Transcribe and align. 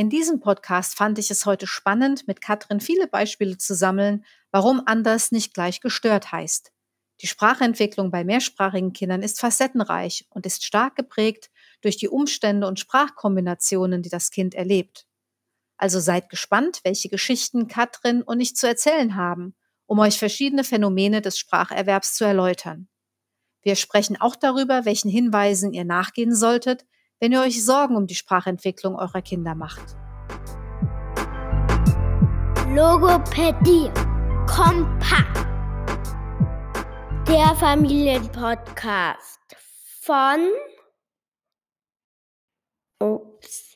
In 0.00 0.08
diesem 0.08 0.40
Podcast 0.40 0.96
fand 0.96 1.18
ich 1.18 1.30
es 1.30 1.44
heute 1.44 1.66
spannend, 1.66 2.26
mit 2.26 2.40
Katrin 2.40 2.80
viele 2.80 3.06
Beispiele 3.06 3.58
zu 3.58 3.74
sammeln, 3.74 4.24
warum 4.50 4.80
anders 4.86 5.30
nicht 5.30 5.52
gleich 5.52 5.82
gestört 5.82 6.32
heißt. 6.32 6.72
Die 7.20 7.26
Sprachentwicklung 7.26 8.10
bei 8.10 8.24
mehrsprachigen 8.24 8.94
Kindern 8.94 9.22
ist 9.22 9.38
facettenreich 9.38 10.26
und 10.30 10.46
ist 10.46 10.64
stark 10.64 10.96
geprägt 10.96 11.50
durch 11.82 11.98
die 11.98 12.08
Umstände 12.08 12.66
und 12.66 12.80
Sprachkombinationen, 12.80 14.00
die 14.00 14.08
das 14.08 14.30
Kind 14.30 14.54
erlebt. 14.54 15.04
Also 15.76 16.00
seid 16.00 16.30
gespannt, 16.30 16.80
welche 16.82 17.10
Geschichten 17.10 17.68
Katrin 17.68 18.22
und 18.22 18.40
ich 18.40 18.56
zu 18.56 18.66
erzählen 18.66 19.16
haben, 19.16 19.54
um 19.84 19.98
euch 19.98 20.18
verschiedene 20.18 20.64
Phänomene 20.64 21.20
des 21.20 21.38
Spracherwerbs 21.38 22.14
zu 22.14 22.24
erläutern. 22.24 22.88
Wir 23.60 23.76
sprechen 23.76 24.18
auch 24.18 24.36
darüber, 24.36 24.86
welchen 24.86 25.10
Hinweisen 25.10 25.74
ihr 25.74 25.84
nachgehen 25.84 26.34
solltet, 26.34 26.86
wenn 27.20 27.32
ihr 27.32 27.42
euch 27.42 27.64
Sorgen 27.64 27.96
um 27.96 28.06
die 28.06 28.14
Sprachentwicklung 28.14 28.96
eurer 28.96 29.20
Kinder 29.20 29.54
macht. 29.54 29.96
Logopädie 32.74 33.90
kompakt. 34.46 35.46
Der 37.28 37.54
Familienpodcast 37.56 39.40
von 40.00 40.48
Ups. 43.02 43.69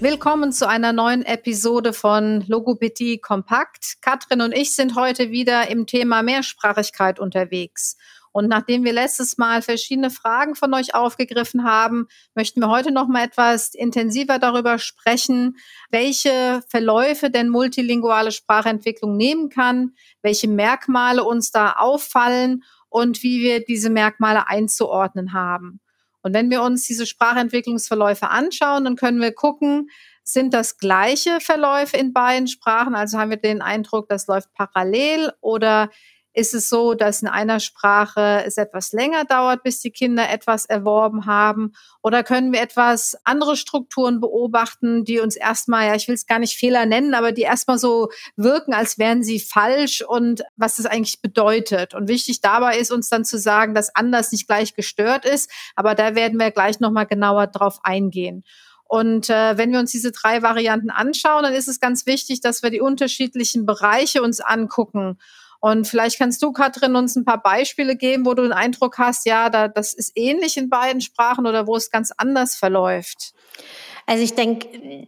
Willkommen 0.00 0.52
zu 0.52 0.68
einer 0.68 0.92
neuen 0.92 1.24
Episode 1.24 1.92
von 1.92 2.44
Logopädie 2.46 3.18
Kompakt. 3.18 3.98
Katrin 4.00 4.40
und 4.42 4.52
ich 4.52 4.74
sind 4.74 4.96
heute 4.96 5.30
wieder 5.30 5.68
im 5.68 5.86
Thema 5.86 6.22
Mehrsprachigkeit 6.22 7.20
unterwegs. 7.20 7.96
Und 8.32 8.48
nachdem 8.48 8.84
wir 8.84 8.92
letztes 8.92 9.36
Mal 9.36 9.60
verschiedene 9.60 10.10
Fragen 10.10 10.54
von 10.54 10.72
euch 10.74 10.94
aufgegriffen 10.94 11.64
haben, 11.64 12.08
möchten 12.34 12.60
wir 12.60 12.68
heute 12.68 12.90
noch 12.90 13.06
mal 13.06 13.24
etwas 13.24 13.74
intensiver 13.74 14.38
darüber 14.38 14.78
sprechen, 14.78 15.56
welche 15.90 16.62
Verläufe 16.68 17.30
denn 17.30 17.50
multilinguale 17.50 18.32
Sprachentwicklung 18.32 19.16
nehmen 19.16 19.50
kann, 19.50 19.92
welche 20.22 20.48
Merkmale 20.48 21.24
uns 21.24 21.50
da 21.50 21.72
auffallen 21.72 22.64
und 22.88 23.22
wie 23.22 23.42
wir 23.42 23.64
diese 23.64 23.90
Merkmale 23.90 24.48
einzuordnen 24.48 25.34
haben. 25.34 25.80
Und 26.22 26.34
wenn 26.34 26.50
wir 26.50 26.62
uns 26.62 26.86
diese 26.86 27.04
Sprachentwicklungsverläufe 27.04 28.30
anschauen, 28.30 28.84
dann 28.84 28.96
können 28.96 29.20
wir 29.20 29.32
gucken, 29.32 29.90
sind 30.24 30.54
das 30.54 30.78
gleiche 30.78 31.40
Verläufe 31.40 31.96
in 31.96 32.12
beiden 32.12 32.46
Sprachen? 32.46 32.94
Also 32.94 33.18
haben 33.18 33.30
wir 33.30 33.38
den 33.38 33.60
Eindruck, 33.60 34.08
das 34.08 34.28
läuft 34.28 34.52
parallel 34.54 35.32
oder 35.40 35.90
ist 36.34 36.54
es 36.54 36.68
so, 36.68 36.94
dass 36.94 37.22
in 37.22 37.28
einer 37.28 37.60
Sprache 37.60 38.42
es 38.46 38.56
etwas 38.56 38.92
länger 38.92 39.24
dauert, 39.24 39.62
bis 39.62 39.80
die 39.80 39.90
Kinder 39.90 40.30
etwas 40.30 40.64
erworben 40.64 41.26
haben? 41.26 41.72
Oder 42.02 42.22
können 42.22 42.52
wir 42.52 42.60
etwas 42.62 43.16
andere 43.24 43.56
Strukturen 43.56 44.20
beobachten, 44.20 45.04
die 45.04 45.20
uns 45.20 45.36
erstmal, 45.36 45.88
ja, 45.88 45.94
ich 45.94 46.08
will 46.08 46.14
es 46.14 46.26
gar 46.26 46.38
nicht 46.38 46.56
Fehler 46.56 46.86
nennen, 46.86 47.14
aber 47.14 47.32
die 47.32 47.42
erstmal 47.42 47.78
so 47.78 48.08
wirken, 48.36 48.72
als 48.72 48.98
wären 48.98 49.22
sie 49.22 49.40
falsch 49.40 50.02
und 50.02 50.42
was 50.56 50.76
das 50.76 50.86
eigentlich 50.86 51.20
bedeutet? 51.20 51.94
Und 51.94 52.08
wichtig 52.08 52.40
dabei 52.40 52.78
ist 52.78 52.92
uns 52.92 53.08
dann 53.08 53.24
zu 53.24 53.38
sagen, 53.38 53.74
dass 53.74 53.94
anders 53.94 54.32
nicht 54.32 54.46
gleich 54.46 54.74
gestört 54.74 55.24
ist, 55.24 55.50
aber 55.76 55.94
da 55.94 56.14
werden 56.14 56.38
wir 56.38 56.50
gleich 56.50 56.80
nochmal 56.80 57.06
genauer 57.06 57.46
drauf 57.46 57.80
eingehen. 57.82 58.44
Und 58.92 59.30
äh, 59.30 59.56
wenn 59.56 59.72
wir 59.72 59.78
uns 59.78 59.90
diese 59.90 60.12
drei 60.12 60.42
Varianten 60.42 60.90
anschauen, 60.90 61.44
dann 61.44 61.54
ist 61.54 61.66
es 61.66 61.80
ganz 61.80 62.04
wichtig, 62.04 62.42
dass 62.42 62.62
wir 62.62 62.68
die 62.68 62.82
unterschiedlichen 62.82 63.64
Bereiche 63.64 64.22
uns 64.22 64.40
angucken. 64.40 65.16
Und 65.62 65.86
vielleicht 65.86 66.18
kannst 66.18 66.42
du, 66.42 66.50
Katrin, 66.50 66.96
uns 66.96 67.14
ein 67.14 67.24
paar 67.24 67.40
Beispiele 67.40 67.94
geben, 67.94 68.26
wo 68.26 68.34
du 68.34 68.42
den 68.42 68.52
Eindruck 68.52 68.98
hast, 68.98 69.24
ja, 69.26 69.48
da, 69.48 69.68
das 69.68 69.94
ist 69.94 70.10
ähnlich 70.16 70.56
in 70.56 70.68
beiden 70.68 71.00
Sprachen 71.00 71.46
oder 71.46 71.68
wo 71.68 71.76
es 71.76 71.92
ganz 71.92 72.10
anders 72.16 72.56
verläuft. 72.56 73.32
Also 74.04 74.24
ich 74.24 74.34
denke, 74.34 75.06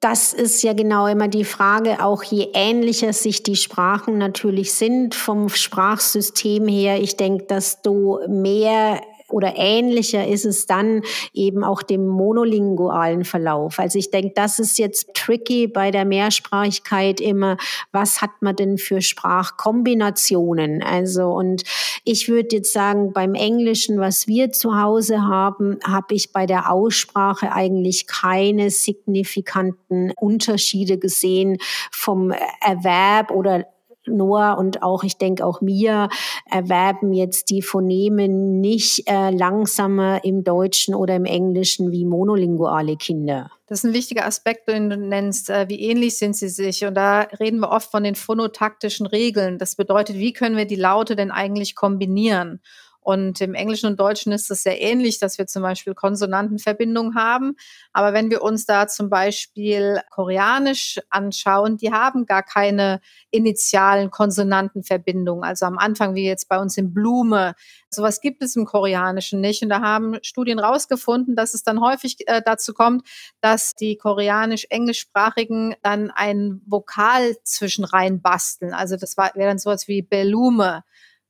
das 0.00 0.32
ist 0.32 0.64
ja 0.64 0.72
genau 0.72 1.06
immer 1.06 1.28
die 1.28 1.44
Frage, 1.44 2.02
auch 2.02 2.24
je 2.24 2.48
ähnlicher 2.54 3.12
sich 3.12 3.44
die 3.44 3.54
Sprachen 3.54 4.18
natürlich 4.18 4.74
sind 4.74 5.14
vom 5.14 5.48
Sprachsystem 5.48 6.66
her. 6.66 7.00
Ich 7.00 7.16
denke, 7.16 7.44
dass 7.44 7.80
du 7.80 8.18
mehr 8.26 9.00
oder 9.28 9.54
ähnlicher 9.56 10.26
ist 10.26 10.44
es 10.44 10.66
dann 10.66 11.02
eben 11.32 11.64
auch 11.64 11.82
dem 11.82 12.06
monolingualen 12.06 13.24
Verlauf. 13.24 13.78
Also 13.78 13.98
ich 13.98 14.10
denke, 14.10 14.32
das 14.34 14.58
ist 14.58 14.78
jetzt 14.78 15.14
tricky 15.14 15.66
bei 15.66 15.90
der 15.90 16.04
Mehrsprachigkeit 16.04 17.20
immer. 17.20 17.56
Was 17.90 18.20
hat 18.20 18.30
man 18.40 18.54
denn 18.56 18.78
für 18.78 19.00
Sprachkombinationen? 19.00 20.82
Also 20.82 21.32
und 21.32 21.62
ich 22.04 22.28
würde 22.28 22.56
jetzt 22.56 22.72
sagen, 22.72 23.12
beim 23.12 23.34
Englischen, 23.34 23.98
was 23.98 24.28
wir 24.28 24.52
zu 24.52 24.80
Hause 24.80 25.22
haben, 25.22 25.78
habe 25.86 26.14
ich 26.14 26.32
bei 26.32 26.46
der 26.46 26.70
Aussprache 26.70 27.50
eigentlich 27.52 28.06
keine 28.06 28.70
signifikanten 28.70 30.12
Unterschiede 30.16 30.98
gesehen 30.98 31.58
vom 31.90 32.32
Erwerb 32.60 33.30
oder 33.30 33.66
Noah 34.06 34.58
und 34.58 34.82
auch, 34.82 35.04
ich 35.04 35.18
denke 35.18 35.44
auch 35.44 35.60
mir, 35.60 36.08
erwerben 36.50 37.12
jetzt 37.12 37.50
die 37.50 37.62
Phoneme 37.62 38.28
nicht 38.28 39.08
äh, 39.08 39.30
langsamer 39.30 40.24
im 40.24 40.44
Deutschen 40.44 40.94
oder 40.94 41.16
im 41.16 41.24
Englischen 41.24 41.92
wie 41.92 42.04
monolinguale 42.04 42.96
Kinder. 42.96 43.50
Das 43.66 43.78
ist 43.78 43.84
ein 43.84 43.94
wichtiger 43.94 44.26
Aspekt, 44.26 44.68
den 44.68 44.90
du 44.90 44.96
nennst. 44.96 45.48
Äh, 45.48 45.68
wie 45.68 45.80
ähnlich 45.80 46.18
sind 46.18 46.36
sie 46.36 46.48
sich? 46.48 46.84
Und 46.84 46.94
da 46.94 47.20
reden 47.40 47.60
wir 47.60 47.70
oft 47.70 47.90
von 47.90 48.04
den 48.04 48.14
phonotaktischen 48.14 49.06
Regeln. 49.06 49.58
Das 49.58 49.76
bedeutet, 49.76 50.16
wie 50.16 50.32
können 50.32 50.56
wir 50.56 50.66
die 50.66 50.76
Laute 50.76 51.16
denn 51.16 51.30
eigentlich 51.30 51.74
kombinieren? 51.74 52.60
Und 53.04 53.42
im 53.42 53.52
Englischen 53.52 53.86
und 53.86 54.00
Deutschen 54.00 54.32
ist 54.32 54.50
es 54.50 54.62
sehr 54.62 54.80
ähnlich, 54.80 55.18
dass 55.18 55.36
wir 55.36 55.46
zum 55.46 55.62
Beispiel 55.62 55.94
Konsonantenverbindungen 55.94 57.14
haben. 57.14 57.54
Aber 57.92 58.14
wenn 58.14 58.30
wir 58.30 58.40
uns 58.40 58.64
da 58.64 58.88
zum 58.88 59.10
Beispiel 59.10 60.00
Koreanisch 60.10 60.98
anschauen, 61.10 61.76
die 61.76 61.92
haben 61.92 62.24
gar 62.24 62.42
keine 62.42 63.02
initialen 63.30 64.10
Konsonantenverbindungen. 64.10 65.44
Also 65.44 65.66
am 65.66 65.76
Anfang, 65.76 66.14
wie 66.14 66.24
jetzt 66.24 66.48
bei 66.48 66.58
uns 66.58 66.78
in 66.78 66.94
Blume. 66.94 67.54
Sowas 67.90 68.22
gibt 68.22 68.42
es 68.42 68.56
im 68.56 68.64
Koreanischen 68.64 69.42
nicht. 69.42 69.62
Und 69.62 69.68
da 69.68 69.82
haben 69.82 70.16
Studien 70.22 70.58
rausgefunden, 70.58 71.36
dass 71.36 71.52
es 71.52 71.62
dann 71.62 71.82
häufig 71.82 72.26
äh, 72.26 72.40
dazu 72.42 72.72
kommt, 72.72 73.06
dass 73.42 73.74
die 73.74 73.98
koreanisch-englischsprachigen 73.98 75.74
dann 75.82 76.10
ein 76.10 76.62
Vokal 76.64 77.36
zwischen 77.44 77.84
rein 77.84 78.22
basteln. 78.22 78.72
Also 78.72 78.96
das 78.96 79.18
wäre 79.18 79.32
dann 79.34 79.58
sowas 79.58 79.88
wie 79.88 80.00
Belume. 80.00 80.84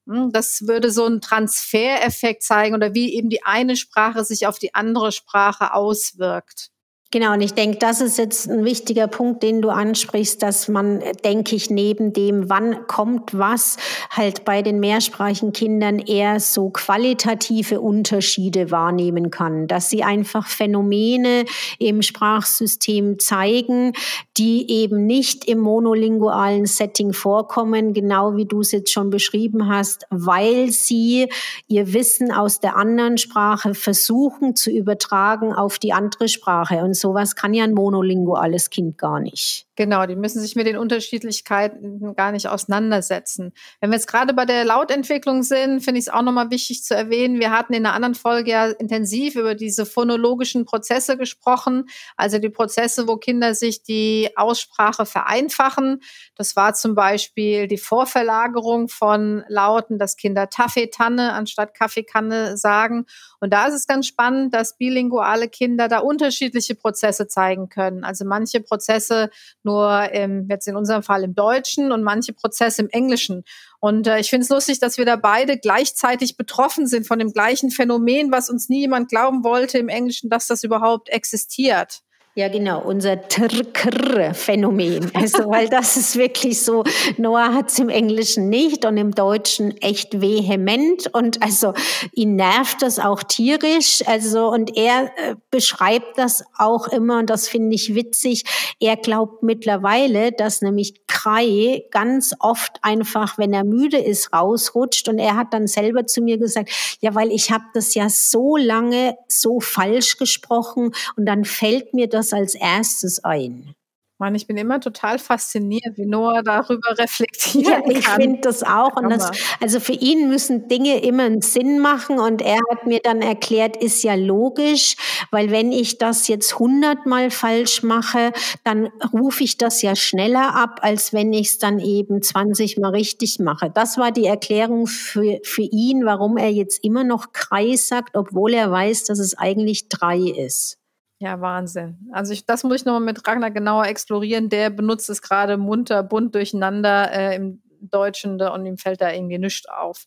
Hm, 0.06 0.32
das 0.32 0.66
würde 0.66 0.90
so 0.90 1.04
einen 1.06 1.20
Transfereffekt 1.20 2.42
zeigen 2.42 2.74
oder 2.74 2.94
wie 2.94 3.14
eben 3.14 3.30
die 3.30 3.42
eine 3.42 3.76
Sprache 3.76 4.24
sich 4.24 4.46
auf 4.46 4.58
die 4.58 4.74
andere 4.74 5.12
Sprache 5.12 5.72
auswirkt. 5.74 6.70
Genau, 7.14 7.32
und 7.32 7.42
ich 7.42 7.54
denke, 7.54 7.78
das 7.78 8.00
ist 8.00 8.18
jetzt 8.18 8.50
ein 8.50 8.64
wichtiger 8.64 9.06
Punkt, 9.06 9.44
den 9.44 9.62
du 9.62 9.68
ansprichst, 9.68 10.42
dass 10.42 10.66
man, 10.66 11.00
denke 11.24 11.54
ich, 11.54 11.70
neben 11.70 12.12
dem, 12.12 12.50
wann 12.50 12.88
kommt 12.88 13.38
was, 13.38 13.76
halt 14.10 14.44
bei 14.44 14.62
den 14.62 14.80
mehrsprachigen 14.80 15.52
Kindern 15.52 16.00
eher 16.00 16.40
so 16.40 16.70
qualitative 16.70 17.80
Unterschiede 17.80 18.72
wahrnehmen 18.72 19.30
kann, 19.30 19.68
dass 19.68 19.90
sie 19.90 20.02
einfach 20.02 20.48
Phänomene 20.48 21.44
im 21.78 22.02
Sprachsystem 22.02 23.20
zeigen, 23.20 23.92
die 24.36 24.68
eben 24.68 25.06
nicht 25.06 25.44
im 25.44 25.60
monolingualen 25.60 26.66
Setting 26.66 27.12
vorkommen, 27.12 27.92
genau 27.92 28.34
wie 28.34 28.46
du 28.46 28.58
es 28.58 28.72
jetzt 28.72 28.90
schon 28.90 29.10
beschrieben 29.10 29.68
hast, 29.68 30.04
weil 30.10 30.70
sie 30.70 31.28
ihr 31.68 31.92
Wissen 31.92 32.32
aus 32.32 32.58
der 32.58 32.74
anderen 32.74 33.18
Sprache 33.18 33.74
versuchen 33.74 34.56
zu 34.56 34.72
übertragen 34.72 35.52
auf 35.52 35.78
die 35.78 35.92
andere 35.92 36.26
Sprache. 36.26 36.82
Und 36.82 37.03
sowas 37.04 37.36
kann 37.36 37.52
ja 37.52 37.64
ein 37.64 37.74
monolinguales 37.74 38.70
Kind 38.70 38.96
gar 38.96 39.20
nicht. 39.20 39.66
Genau, 39.76 40.06
die 40.06 40.16
müssen 40.16 40.40
sich 40.40 40.56
mit 40.56 40.66
den 40.66 40.78
Unterschiedlichkeiten 40.78 42.14
gar 42.14 42.32
nicht 42.32 42.48
auseinandersetzen. 42.48 43.52
Wenn 43.80 43.90
wir 43.90 43.96
jetzt 43.96 44.06
gerade 44.06 44.32
bei 44.32 44.46
der 44.46 44.64
Lautentwicklung 44.64 45.42
sind, 45.42 45.80
finde 45.80 45.98
ich 45.98 46.06
es 46.06 46.12
auch 46.12 46.22
nochmal 46.22 46.50
wichtig 46.50 46.82
zu 46.82 46.94
erwähnen. 46.94 47.40
Wir 47.40 47.50
hatten 47.50 47.74
in 47.74 47.84
einer 47.84 47.94
anderen 47.94 48.14
Folge 48.14 48.52
ja 48.52 48.66
intensiv 48.68 49.34
über 49.34 49.54
diese 49.54 49.84
phonologischen 49.84 50.64
Prozesse 50.64 51.18
gesprochen, 51.18 51.90
also 52.16 52.38
die 52.38 52.48
Prozesse, 52.48 53.06
wo 53.06 53.16
Kinder 53.16 53.54
sich 53.54 53.82
die 53.82 54.30
Aussprache 54.36 55.04
vereinfachen. 55.04 56.00
Das 56.36 56.56
war 56.56 56.72
zum 56.72 56.94
Beispiel 56.94 57.66
die 57.66 57.76
Vorverlagerung 57.76 58.88
von 58.88 59.44
Lauten, 59.48 59.98
dass 59.98 60.16
Kinder 60.16 60.48
Taffeetanne 60.48 61.34
anstatt 61.34 61.74
Kaffeekanne 61.74 62.56
sagen. 62.56 63.04
Und 63.40 63.52
da 63.52 63.66
ist 63.66 63.74
es 63.74 63.86
ganz 63.86 64.06
spannend, 64.06 64.54
dass 64.54 64.78
bilinguale 64.78 65.48
Kinder 65.48 65.88
da 65.88 65.98
unterschiedliche 65.98 66.76
Prozesse 66.76 66.93
zeigen 66.94 67.68
können. 67.68 68.04
Also 68.04 68.24
manche 68.24 68.60
Prozesse 68.60 69.30
nur 69.62 70.10
im, 70.12 70.46
jetzt 70.48 70.68
in 70.68 70.76
unserem 70.76 71.02
Fall 71.02 71.24
im 71.24 71.34
Deutschen 71.34 71.92
und 71.92 72.02
manche 72.02 72.32
Prozesse 72.32 72.82
im 72.82 72.88
Englischen. 72.90 73.44
Und 73.80 74.06
äh, 74.06 74.20
ich 74.20 74.30
finde 74.30 74.44
es 74.44 74.50
lustig, 74.50 74.78
dass 74.78 74.96
wir 74.96 75.04
da 75.04 75.16
beide 75.16 75.58
gleichzeitig 75.58 76.36
betroffen 76.36 76.86
sind 76.86 77.06
von 77.06 77.18
dem 77.18 77.32
gleichen 77.32 77.70
Phänomen, 77.70 78.30
was 78.32 78.48
uns 78.48 78.68
nie 78.68 78.80
jemand 78.80 79.08
glauben 79.08 79.44
wollte 79.44 79.78
im 79.78 79.88
Englischen, 79.88 80.30
dass 80.30 80.46
das 80.46 80.64
überhaupt 80.64 81.08
existiert. 81.08 82.03
Ja, 82.36 82.48
genau, 82.48 82.82
unser 82.82 83.28
Trr-Krr-Phänomen. 83.28 85.12
Also, 85.14 85.48
weil 85.50 85.68
das 85.68 85.96
ist 85.96 86.16
wirklich 86.16 86.60
so, 86.60 86.82
Noah 87.16 87.54
hat 87.54 87.70
es 87.70 87.78
im 87.78 87.88
Englischen 87.88 88.48
nicht 88.48 88.84
und 88.84 88.96
im 88.96 89.12
Deutschen 89.12 89.80
echt 89.80 90.20
vehement 90.20 91.14
und 91.14 91.40
also 91.44 91.74
ihn 92.12 92.34
nervt 92.34 92.82
das 92.82 92.98
auch 92.98 93.22
tierisch. 93.22 94.02
Also, 94.06 94.48
und 94.48 94.76
er 94.76 95.12
äh, 95.16 95.36
beschreibt 95.52 96.18
das 96.18 96.42
auch 96.58 96.88
immer 96.88 97.20
und 97.20 97.30
das 97.30 97.46
finde 97.46 97.76
ich 97.76 97.94
witzig. 97.94 98.42
Er 98.80 98.96
glaubt 98.96 99.44
mittlerweile, 99.44 100.32
dass 100.32 100.60
nämlich 100.60 101.06
Krei 101.06 101.84
ganz 101.92 102.34
oft 102.40 102.80
einfach, 102.82 103.38
wenn 103.38 103.52
er 103.52 103.62
müde 103.62 103.98
ist, 103.98 104.32
rausrutscht 104.32 105.08
und 105.08 105.20
er 105.20 105.36
hat 105.36 105.54
dann 105.54 105.68
selber 105.68 106.04
zu 106.06 106.20
mir 106.20 106.38
gesagt, 106.38 106.98
ja, 107.00 107.14
weil 107.14 107.30
ich 107.30 107.52
habe 107.52 107.64
das 107.74 107.94
ja 107.94 108.08
so 108.08 108.56
lange 108.56 109.16
so 109.28 109.60
falsch 109.60 110.16
gesprochen 110.16 110.92
und 111.16 111.26
dann 111.26 111.44
fällt 111.44 111.94
mir 111.94 112.08
das 112.08 112.23
das 112.24 112.32
als 112.32 112.54
erstes 112.54 113.22
ein? 113.24 113.74
Mann, 114.18 114.36
ich 114.36 114.46
bin 114.46 114.56
immer 114.56 114.80
total 114.80 115.18
fasziniert, 115.18 115.96
wie 115.96 116.06
Noah 116.06 116.42
darüber 116.44 116.90
reflektiert. 116.98 117.66
Ja, 117.66 117.80
ich 117.88 118.06
finde 118.08 118.42
das 118.42 118.62
auch. 118.62 118.96
Und 118.96 119.10
das, 119.10 119.32
also 119.60 119.80
für 119.80 119.92
ihn 119.92 120.28
müssen 120.28 120.68
Dinge 120.68 121.02
immer 121.02 121.24
einen 121.24 121.42
Sinn 121.42 121.80
machen. 121.80 122.20
Und 122.20 122.40
er 122.40 122.60
hat 122.70 122.86
mir 122.86 123.00
dann 123.02 123.22
erklärt, 123.22 123.76
ist 123.76 124.04
ja 124.04 124.14
logisch, 124.14 124.96
weil 125.32 125.50
wenn 125.50 125.72
ich 125.72 125.98
das 125.98 126.28
jetzt 126.28 126.60
hundertmal 126.60 127.30
falsch 127.30 127.82
mache, 127.82 128.32
dann 128.62 128.88
rufe 129.12 129.42
ich 129.42 129.58
das 129.58 129.82
ja 129.82 129.96
schneller 129.96 130.54
ab, 130.54 130.78
als 130.82 131.12
wenn 131.12 131.32
ich 131.32 131.48
es 131.48 131.58
dann 131.58 131.80
eben 131.80 132.22
20 132.22 132.78
Mal 132.78 132.90
richtig 132.90 133.40
mache. 133.40 133.68
Das 133.68 133.98
war 133.98 134.12
die 134.12 134.26
Erklärung 134.26 134.86
für, 134.86 135.40
für 135.42 135.62
ihn, 135.62 136.06
warum 136.06 136.36
er 136.36 136.50
jetzt 136.50 136.84
immer 136.84 137.02
noch 137.02 137.32
Kreis 137.32 137.88
sagt, 137.88 138.16
obwohl 138.16 138.54
er 138.54 138.70
weiß, 138.70 139.04
dass 139.04 139.18
es 139.18 139.36
eigentlich 139.36 139.88
drei 139.88 140.18
ist. 140.18 140.78
Ja, 141.24 141.40
Wahnsinn. 141.40 141.96
Also 142.12 142.34
ich, 142.34 142.44
das 142.44 142.64
muss 142.64 142.76
ich 142.76 142.84
nochmal 142.84 143.00
mit 143.00 143.26
Ragnar 143.26 143.50
genauer 143.50 143.86
explorieren. 143.86 144.50
Der 144.50 144.68
benutzt 144.68 145.08
es 145.08 145.22
gerade 145.22 145.56
munter, 145.56 146.02
bunt 146.02 146.34
durcheinander 146.34 147.10
äh, 147.12 147.36
im 147.36 147.62
Deutschen 147.80 148.38
und 148.42 148.66
ihm 148.66 148.76
fällt 148.76 149.00
da 149.00 149.10
irgendwie 149.10 149.38
nichts 149.38 149.66
auf. 149.66 150.04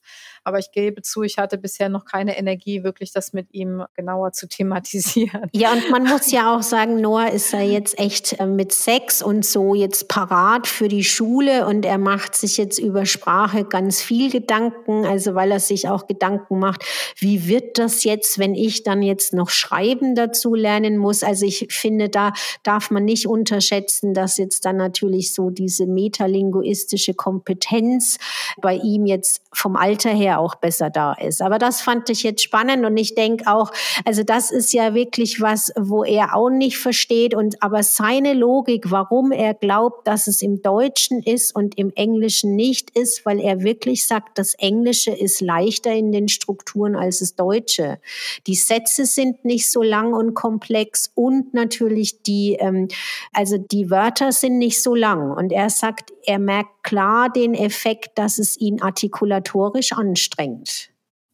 Aber 0.48 0.60
ich 0.60 0.72
gebe 0.72 1.02
zu, 1.02 1.24
ich 1.24 1.40
hatte 1.40 1.58
bisher 1.58 1.90
noch 1.90 2.06
keine 2.06 2.38
Energie, 2.38 2.82
wirklich 2.82 3.12
das 3.12 3.34
mit 3.34 3.54
ihm 3.54 3.84
genauer 3.96 4.32
zu 4.32 4.48
thematisieren. 4.48 5.50
Ja, 5.52 5.74
und 5.74 5.92
man 5.92 6.06
muss 6.06 6.32
ja 6.32 6.56
auch 6.56 6.64
sagen, 6.64 7.02
Noah 7.02 7.30
ist 7.30 7.52
ja 7.52 7.60
jetzt 7.60 8.00
echt 8.00 8.40
äh, 8.40 8.46
mit 8.46 8.72
Sex 8.72 9.22
und 9.22 9.46
so 9.46 9.76
jetzt 9.76 10.08
parat 10.08 10.66
für 10.66 10.88
die 10.88 11.04
Schule 11.04 11.68
und 11.68 11.84
er 11.84 11.98
macht 11.98 12.34
sich 12.34 12.56
jetzt 12.56 12.80
über 12.80 13.06
Sprache 13.06 13.66
ganz 13.66 14.02
viel 14.02 14.32
Gedanken, 14.32 15.06
also 15.06 15.36
weil 15.36 15.52
er 15.52 15.60
sich 15.60 15.90
auch 15.90 16.08
Gedanken 16.08 16.60
macht, 16.60 16.86
wie 17.18 17.50
wird 17.50 17.78
das 17.78 18.06
jetzt, 18.06 18.40
wenn 18.40 18.56
ich 18.56 18.84
dann 18.84 19.02
jetzt 19.02 19.34
noch 19.34 19.50
Schreiben 19.50 20.16
dazu 20.16 20.56
lernen 20.56 20.96
muss. 20.96 21.24
Also 21.24 21.46
ich 21.46 21.68
finde, 21.72 22.08
da 22.08 22.32
darf 22.64 22.90
man 22.90 23.04
nicht 23.04 23.28
unterschätzen, 23.28 24.14
dass 24.14 24.38
jetzt 24.38 24.64
dann 24.64 24.78
natürlich 24.78 25.34
so 25.34 25.50
diese 25.50 25.88
metalinguistische 25.88 27.16
Kompetenz 27.16 28.18
bei 28.62 28.76
ihm 28.76 29.06
jetzt 29.06 29.42
vom 29.52 29.76
Alter 29.76 30.12
her 30.12 30.37
auch 30.38 30.56
besser 30.56 30.90
da 30.90 31.14
ist. 31.14 31.42
Aber 31.42 31.58
das 31.58 31.82
fand 31.82 32.10
ich 32.10 32.24
jetzt 32.24 32.44
spannend 32.44 32.86
und 32.86 32.98
ich 32.98 33.16
denke 33.16 33.48
auch, 33.48 33.72
also 34.06 34.24
das 34.24 34.52
ist 34.52 34.74
ja 34.74 34.94
wirklich 34.94 35.42
was, 35.42 35.72
wo 35.78 36.04
er 36.04 36.36
auch 36.36 36.50
nicht 36.50 36.78
versteht 36.78 37.34
und 37.34 37.62
aber 37.62 37.84
seine 37.84 38.34
Logik, 38.34 38.92
warum 38.92 39.32
er 39.32 39.54
glaubt, 39.54 40.08
dass 40.08 40.28
es 40.28 40.42
im 40.42 40.62
Deutschen 40.62 41.22
ist 41.22 41.56
und 41.56 41.78
im 41.78 41.92
Englischen 41.96 42.56
nicht 42.56 42.92
ist, 42.92 43.26
weil 43.26 43.40
er 43.40 43.62
wirklich 43.62 44.06
sagt, 44.06 44.38
das 44.38 44.54
Englische 44.56 45.12
ist 45.12 45.42
leichter 45.42 45.94
in 45.94 46.12
den 46.12 46.28
Strukturen 46.28 46.96
als 46.96 47.20
das 47.20 47.36
Deutsche. 47.36 48.00
Die 48.46 48.56
Sätze 48.56 49.06
sind 49.06 49.46
nicht 49.46 49.72
so 49.72 49.82
lang 49.82 50.14
und 50.14 50.34
komplex 50.34 51.12
und 51.16 51.54
natürlich 51.54 52.22
die, 52.24 52.58
ähm, 52.60 52.88
also 53.34 53.58
die 53.58 53.90
Wörter 53.90 54.32
sind 54.32 54.58
nicht 54.58 54.82
so 54.82 54.96
lang 54.96 55.32
und 55.32 55.52
er 55.52 55.70
sagt, 55.70 56.12
er 56.26 56.40
merkt 56.40 56.84
klar 56.84 57.30
den 57.30 57.54
Effekt, 57.54 58.18
dass 58.18 58.40
es 58.40 58.58
ihn 58.58 58.82
artikulatorisch 58.82 59.94
anstrengt. 60.28 60.90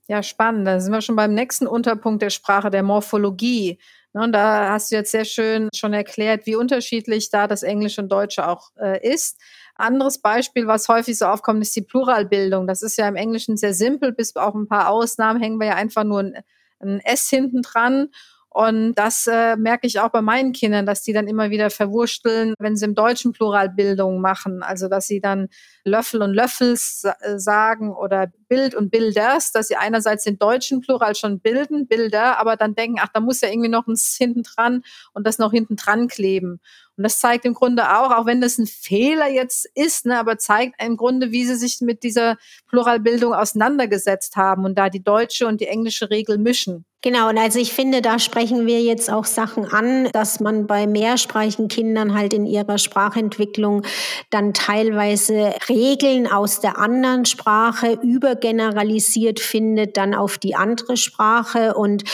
Ja, 0.07 0.22
spannend. 0.22 0.68
Da 0.68 0.80
sind 0.80 0.92
wir 0.92 1.01
schon 1.01 1.16
beim 1.16 1.34
nächsten 1.34 1.66
Unterpunkt 1.66 2.22
der 2.22 2.30
Sprache, 2.30 2.69
der 2.69 2.84
Morphologie. 2.84 3.80
Ne, 4.13 4.24
und 4.24 4.34
da 4.34 4.72
hast 4.72 4.92
du 4.92 4.95
jetzt 4.95 5.12
sehr 5.12 5.25
schön 5.25 5.69
schon 5.74 5.94
erklärt, 5.94 6.45
wie 6.45 6.56
unterschiedlich 6.56 7.30
da 7.30 7.48
das 7.48 7.63
Englische 7.63 8.01
und 8.01 8.10
Deutsche 8.10 8.48
auch 8.48 8.72
äh, 8.80 9.00
ist. 9.07 9.40
Anderes 9.75 10.19
Beispiel, 10.19 10.68
was 10.68 10.88
häufig 10.88 11.18
so 11.18 11.25
aufkommt, 11.25 11.62
ist 11.62 11.75
die 11.75 11.81
Pluralbildung. 11.81 12.68
Das 12.68 12.84
ist 12.84 12.98
ja 12.98 13.07
im 13.07 13.16
Englischen 13.16 13.57
sehr 13.57 13.74
simpel, 13.74 14.12
bis 14.12 14.36
auf 14.36 14.54
ein 14.54 14.68
paar 14.68 14.90
Ausnahmen 14.90 15.42
hängen 15.42 15.60
wir 15.60 15.68
ja 15.68 15.75
einfach 15.75 16.04
nur 16.04 16.19
ein, 16.19 16.38
ein 16.80 17.00
S 17.00 17.30
hinten 17.30 17.62
dran. 17.62 18.10
Und 18.53 18.94
das 18.94 19.25
äh, 19.25 19.55
merke 19.55 19.88
ich 19.88 20.00
auch 20.00 20.09
bei 20.09 20.21
meinen 20.21 20.53
Kindern, 20.53 20.85
dass 20.85 21.01
die 21.01 21.11
dann 21.11 21.27
immer 21.27 21.50
wieder 21.50 21.71
verwursteln, 21.71 22.53
wenn 22.59 22.75
sie 22.75 22.85
im 22.85 22.94
Deutschen 22.94 23.31
Pluralbildung 23.31 24.21
machen. 24.21 24.61
Also 24.61 24.88
dass 24.88 25.07
sie 25.07 25.19
dann 25.19 25.47
Löffel 25.83 26.21
und 26.21 26.35
Löffels 26.35 27.03
äh, 27.03 27.39
sagen 27.39 27.91
oder 27.91 28.31
Bild 28.50 28.75
und 28.75 28.91
Bilders, 28.91 29.53
dass 29.53 29.69
sie 29.69 29.75
einerseits 29.75 30.25
den 30.25 30.38
deutschen 30.38 30.81
Plural 30.81 31.15
schon 31.15 31.39
bilden, 31.39 31.88
Bilder, 31.88 32.39
aber 32.39 32.55
dann 32.55 32.75
denken, 32.75 33.00
ach, 33.01 33.09
da 33.11 33.21
muss 33.21 33.41
ja 33.41 33.50
irgendwie 33.50 33.69
noch 33.69 33.88
ein 33.88 33.95
hinten 33.97 34.44
dran 34.44 34.83
und 35.13 35.25
das 35.25 35.39
noch 35.39 35.51
hinten 35.51 35.75
dran 35.75 36.07
kleben. 36.07 36.59
Und 36.98 37.04
das 37.04 37.19
zeigt 37.19 37.45
im 37.45 37.54
Grunde 37.54 37.98
auch, 37.98 38.12
auch 38.12 38.25
wenn 38.25 38.42
das 38.42 38.57
ein 38.57 38.68
Fehler 38.68 39.30
jetzt 39.30 39.68
ist, 39.75 40.06
ne, 40.06 40.19
aber 40.19 40.38
zeigt 40.38 40.81
im 40.81 40.98
Grunde, 40.98 41.31
wie 41.31 41.45
sie 41.45 41.56
sich 41.56 41.81
mit 41.81 42.04
dieser 42.04 42.38
Pluralbildung 42.69 43.34
auseinandergesetzt 43.34 44.36
haben 44.36 44.66
und 44.66 44.78
da 44.78 44.90
die 44.90 45.04
deutsche 45.04 45.48
und 45.48 45.62
die 45.62 45.68
englische 45.68 46.10
Regel 46.10 46.38
mischen. 46.38 46.86
Genau, 47.06 47.28
und 47.28 47.38
also 47.38 47.60
ich 47.60 47.74
finde, 47.74 48.01
da 48.01 48.18
sprechen 48.18 48.66
wir 48.66 48.81
jetzt 48.81 49.12
auch 49.12 49.25
Sachen 49.25 49.66
an, 49.66 50.07
dass 50.13 50.40
man 50.40 50.68
bei 50.68 50.88
mehrsprachigen 50.88 51.68
Kindern 51.68 52.13
halt 52.13 52.34
in 52.34 52.45
ihrer 52.45 52.78
Sprachentwicklung 52.78 53.81
dann 54.30 54.54
teilweise 54.54 55.54
Regeln 55.68 56.31
aus 56.31 56.62
der 56.62 56.78
anderen 56.78 57.25
Sprache 57.25 58.00
übergeneralisiert 58.01 59.42
findet, 59.42 59.98
dann 59.98 60.13
auf 60.16 60.38
die 60.38 60.56
andere 60.56 60.96
Sprache 60.96 61.74
und 61.74 62.06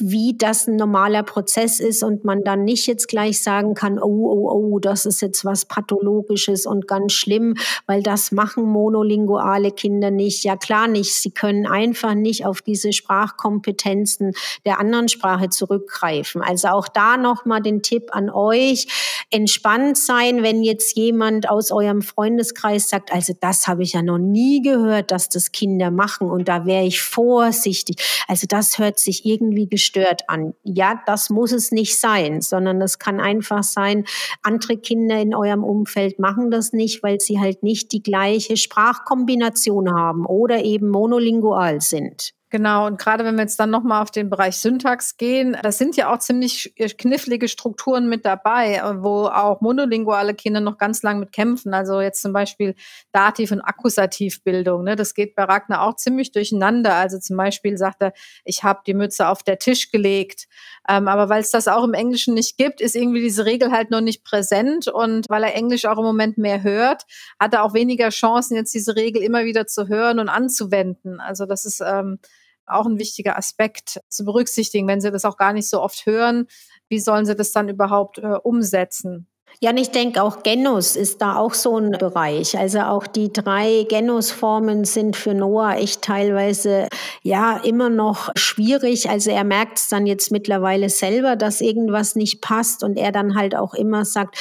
wie 0.00 0.36
das 0.36 0.66
ein 0.66 0.74
normaler 0.74 1.22
Prozess 1.22 1.78
ist 1.78 2.02
und 2.02 2.24
man 2.24 2.42
dann 2.42 2.64
nicht 2.64 2.88
jetzt 2.88 3.06
gleich 3.06 3.40
sagen 3.40 3.74
kann, 3.74 4.00
oh, 4.00 4.21
oh, 4.26 4.50
oh, 4.50 4.78
das 4.78 5.06
ist 5.06 5.22
jetzt 5.22 5.44
was 5.44 5.64
Pathologisches 5.64 6.66
und 6.66 6.86
ganz 6.88 7.12
schlimm, 7.12 7.54
weil 7.86 8.02
das 8.02 8.32
machen 8.32 8.64
monolinguale 8.64 9.70
Kinder 9.70 10.10
nicht. 10.10 10.44
Ja, 10.44 10.56
klar 10.56 10.88
nicht. 10.88 11.14
Sie 11.14 11.30
können 11.30 11.66
einfach 11.66 12.14
nicht 12.14 12.46
auf 12.46 12.62
diese 12.62 12.92
Sprachkompetenzen 12.92 14.32
der 14.64 14.80
anderen 14.80 15.08
Sprache 15.08 15.48
zurückgreifen. 15.48 16.42
Also 16.42 16.68
auch 16.68 16.88
da 16.88 17.16
nochmal 17.16 17.62
den 17.62 17.82
Tipp 17.82 18.10
an 18.12 18.30
euch. 18.30 18.86
Entspannt 19.30 19.96
sein, 19.96 20.42
wenn 20.42 20.62
jetzt 20.62 20.96
jemand 20.96 21.48
aus 21.48 21.70
eurem 21.70 22.02
Freundeskreis 22.02 22.88
sagt, 22.88 23.12
also 23.12 23.32
das 23.40 23.66
habe 23.66 23.82
ich 23.82 23.94
ja 23.94 24.02
noch 24.02 24.18
nie 24.18 24.62
gehört, 24.62 25.10
dass 25.10 25.28
das 25.28 25.52
Kinder 25.52 25.90
machen 25.90 26.30
und 26.30 26.48
da 26.48 26.66
wäre 26.66 26.84
ich 26.84 27.00
vorsichtig. 27.00 27.96
Also 28.28 28.46
das 28.46 28.78
hört 28.78 28.98
sich 28.98 29.24
irgendwie 29.24 29.68
gestört 29.68 30.28
an. 30.28 30.54
Ja, 30.62 31.00
das 31.06 31.30
muss 31.30 31.52
es 31.52 31.72
nicht 31.72 31.98
sein, 31.98 32.40
sondern 32.40 32.80
das 32.80 32.98
kann 32.98 33.20
einfach 33.20 33.62
sein, 33.62 34.04
andere 34.42 34.76
Kinder 34.76 35.20
in 35.20 35.34
eurem 35.34 35.64
Umfeld 35.64 36.18
machen 36.18 36.50
das 36.50 36.72
nicht, 36.72 37.02
weil 37.02 37.20
sie 37.20 37.40
halt 37.40 37.62
nicht 37.62 37.92
die 37.92 38.02
gleiche 38.02 38.56
Sprachkombination 38.56 39.92
haben 39.92 40.26
oder 40.26 40.62
eben 40.62 40.88
monolingual 40.88 41.80
sind. 41.80 42.34
Genau, 42.52 42.86
und 42.86 42.98
gerade 42.98 43.24
wenn 43.24 43.36
wir 43.36 43.44
jetzt 43.44 43.58
dann 43.58 43.70
nochmal 43.70 44.02
auf 44.02 44.10
den 44.10 44.28
Bereich 44.28 44.58
Syntax 44.58 45.16
gehen, 45.16 45.56
das 45.62 45.78
sind 45.78 45.96
ja 45.96 46.12
auch 46.12 46.18
ziemlich 46.18 46.74
knifflige 46.98 47.48
Strukturen 47.48 48.10
mit 48.10 48.26
dabei, 48.26 48.78
wo 48.98 49.24
auch 49.24 49.62
monolinguale 49.62 50.34
Kinder 50.34 50.60
noch 50.60 50.76
ganz 50.76 51.02
lang 51.02 51.18
mit 51.18 51.32
kämpfen. 51.32 51.72
Also 51.72 52.02
jetzt 52.02 52.20
zum 52.20 52.34
Beispiel 52.34 52.74
Dativ- 53.10 53.52
und 53.52 53.62
Akkusativbildung. 53.62 54.84
Ne? 54.84 54.96
Das 54.96 55.14
geht 55.14 55.34
bei 55.34 55.44
Ragnar 55.44 55.80
auch 55.80 55.96
ziemlich 55.96 56.30
durcheinander. 56.32 56.92
Also 56.92 57.18
zum 57.18 57.38
Beispiel 57.38 57.78
sagt 57.78 58.02
er, 58.02 58.12
ich 58.44 58.62
habe 58.62 58.80
die 58.86 58.92
Mütze 58.92 59.28
auf 59.28 59.42
der 59.42 59.58
Tisch 59.58 59.90
gelegt. 59.90 60.46
Ähm, 60.86 61.08
aber 61.08 61.30
weil 61.30 61.40
es 61.40 61.52
das 61.52 61.68
auch 61.68 61.84
im 61.84 61.94
Englischen 61.94 62.34
nicht 62.34 62.58
gibt, 62.58 62.82
ist 62.82 62.94
irgendwie 62.94 63.22
diese 63.22 63.46
Regel 63.46 63.72
halt 63.72 63.90
noch 63.90 64.02
nicht 64.02 64.24
präsent. 64.24 64.88
Und 64.88 65.24
weil 65.30 65.42
er 65.42 65.54
Englisch 65.54 65.86
auch 65.86 65.96
im 65.96 66.04
Moment 66.04 66.36
mehr 66.36 66.62
hört, 66.62 67.04
hat 67.40 67.54
er 67.54 67.64
auch 67.64 67.72
weniger 67.72 68.10
Chancen, 68.10 68.56
jetzt 68.56 68.74
diese 68.74 68.94
Regel 68.94 69.22
immer 69.22 69.46
wieder 69.46 69.66
zu 69.66 69.88
hören 69.88 70.18
und 70.18 70.28
anzuwenden. 70.28 71.18
Also 71.18 71.46
das 71.46 71.64
ist 71.64 71.80
ähm, 71.80 72.18
auch 72.66 72.86
ein 72.86 72.98
wichtiger 72.98 73.36
Aspekt 73.36 74.00
zu 74.08 74.24
berücksichtigen, 74.24 74.88
wenn 74.88 75.00
sie 75.00 75.10
das 75.10 75.24
auch 75.24 75.36
gar 75.36 75.52
nicht 75.52 75.68
so 75.68 75.80
oft 75.80 76.06
hören. 76.06 76.46
Wie 76.88 77.00
sollen 77.00 77.26
sie 77.26 77.34
das 77.34 77.52
dann 77.52 77.68
überhaupt 77.68 78.18
äh, 78.18 78.36
umsetzen? 78.42 79.28
Ja, 79.60 79.70
und 79.70 79.76
ich 79.76 79.90
denke 79.90 80.22
auch 80.22 80.42
Genus 80.42 80.96
ist 80.96 81.20
da 81.20 81.36
auch 81.36 81.54
so 81.54 81.78
ein 81.78 81.92
Bereich. 81.92 82.58
Also 82.58 82.80
auch 82.80 83.06
die 83.06 83.32
drei 83.32 83.86
Genusformen 83.88 84.84
sind 84.84 85.14
für 85.16 85.34
Noah 85.34 85.76
echt 85.76 86.02
teilweise 86.02 86.88
ja 87.22 87.58
immer 87.58 87.90
noch 87.90 88.30
schwierig. 88.34 89.08
Also 89.10 89.30
er 89.30 89.44
merkt 89.44 89.78
es 89.78 89.88
dann 89.88 90.06
jetzt 90.06 90.32
mittlerweile 90.32 90.88
selber, 90.88 91.36
dass 91.36 91.60
irgendwas 91.60 92.16
nicht 92.16 92.40
passt 92.40 92.82
und 92.82 92.96
er 92.96 93.12
dann 93.12 93.36
halt 93.36 93.54
auch 93.54 93.74
immer 93.74 94.04
sagt, 94.04 94.36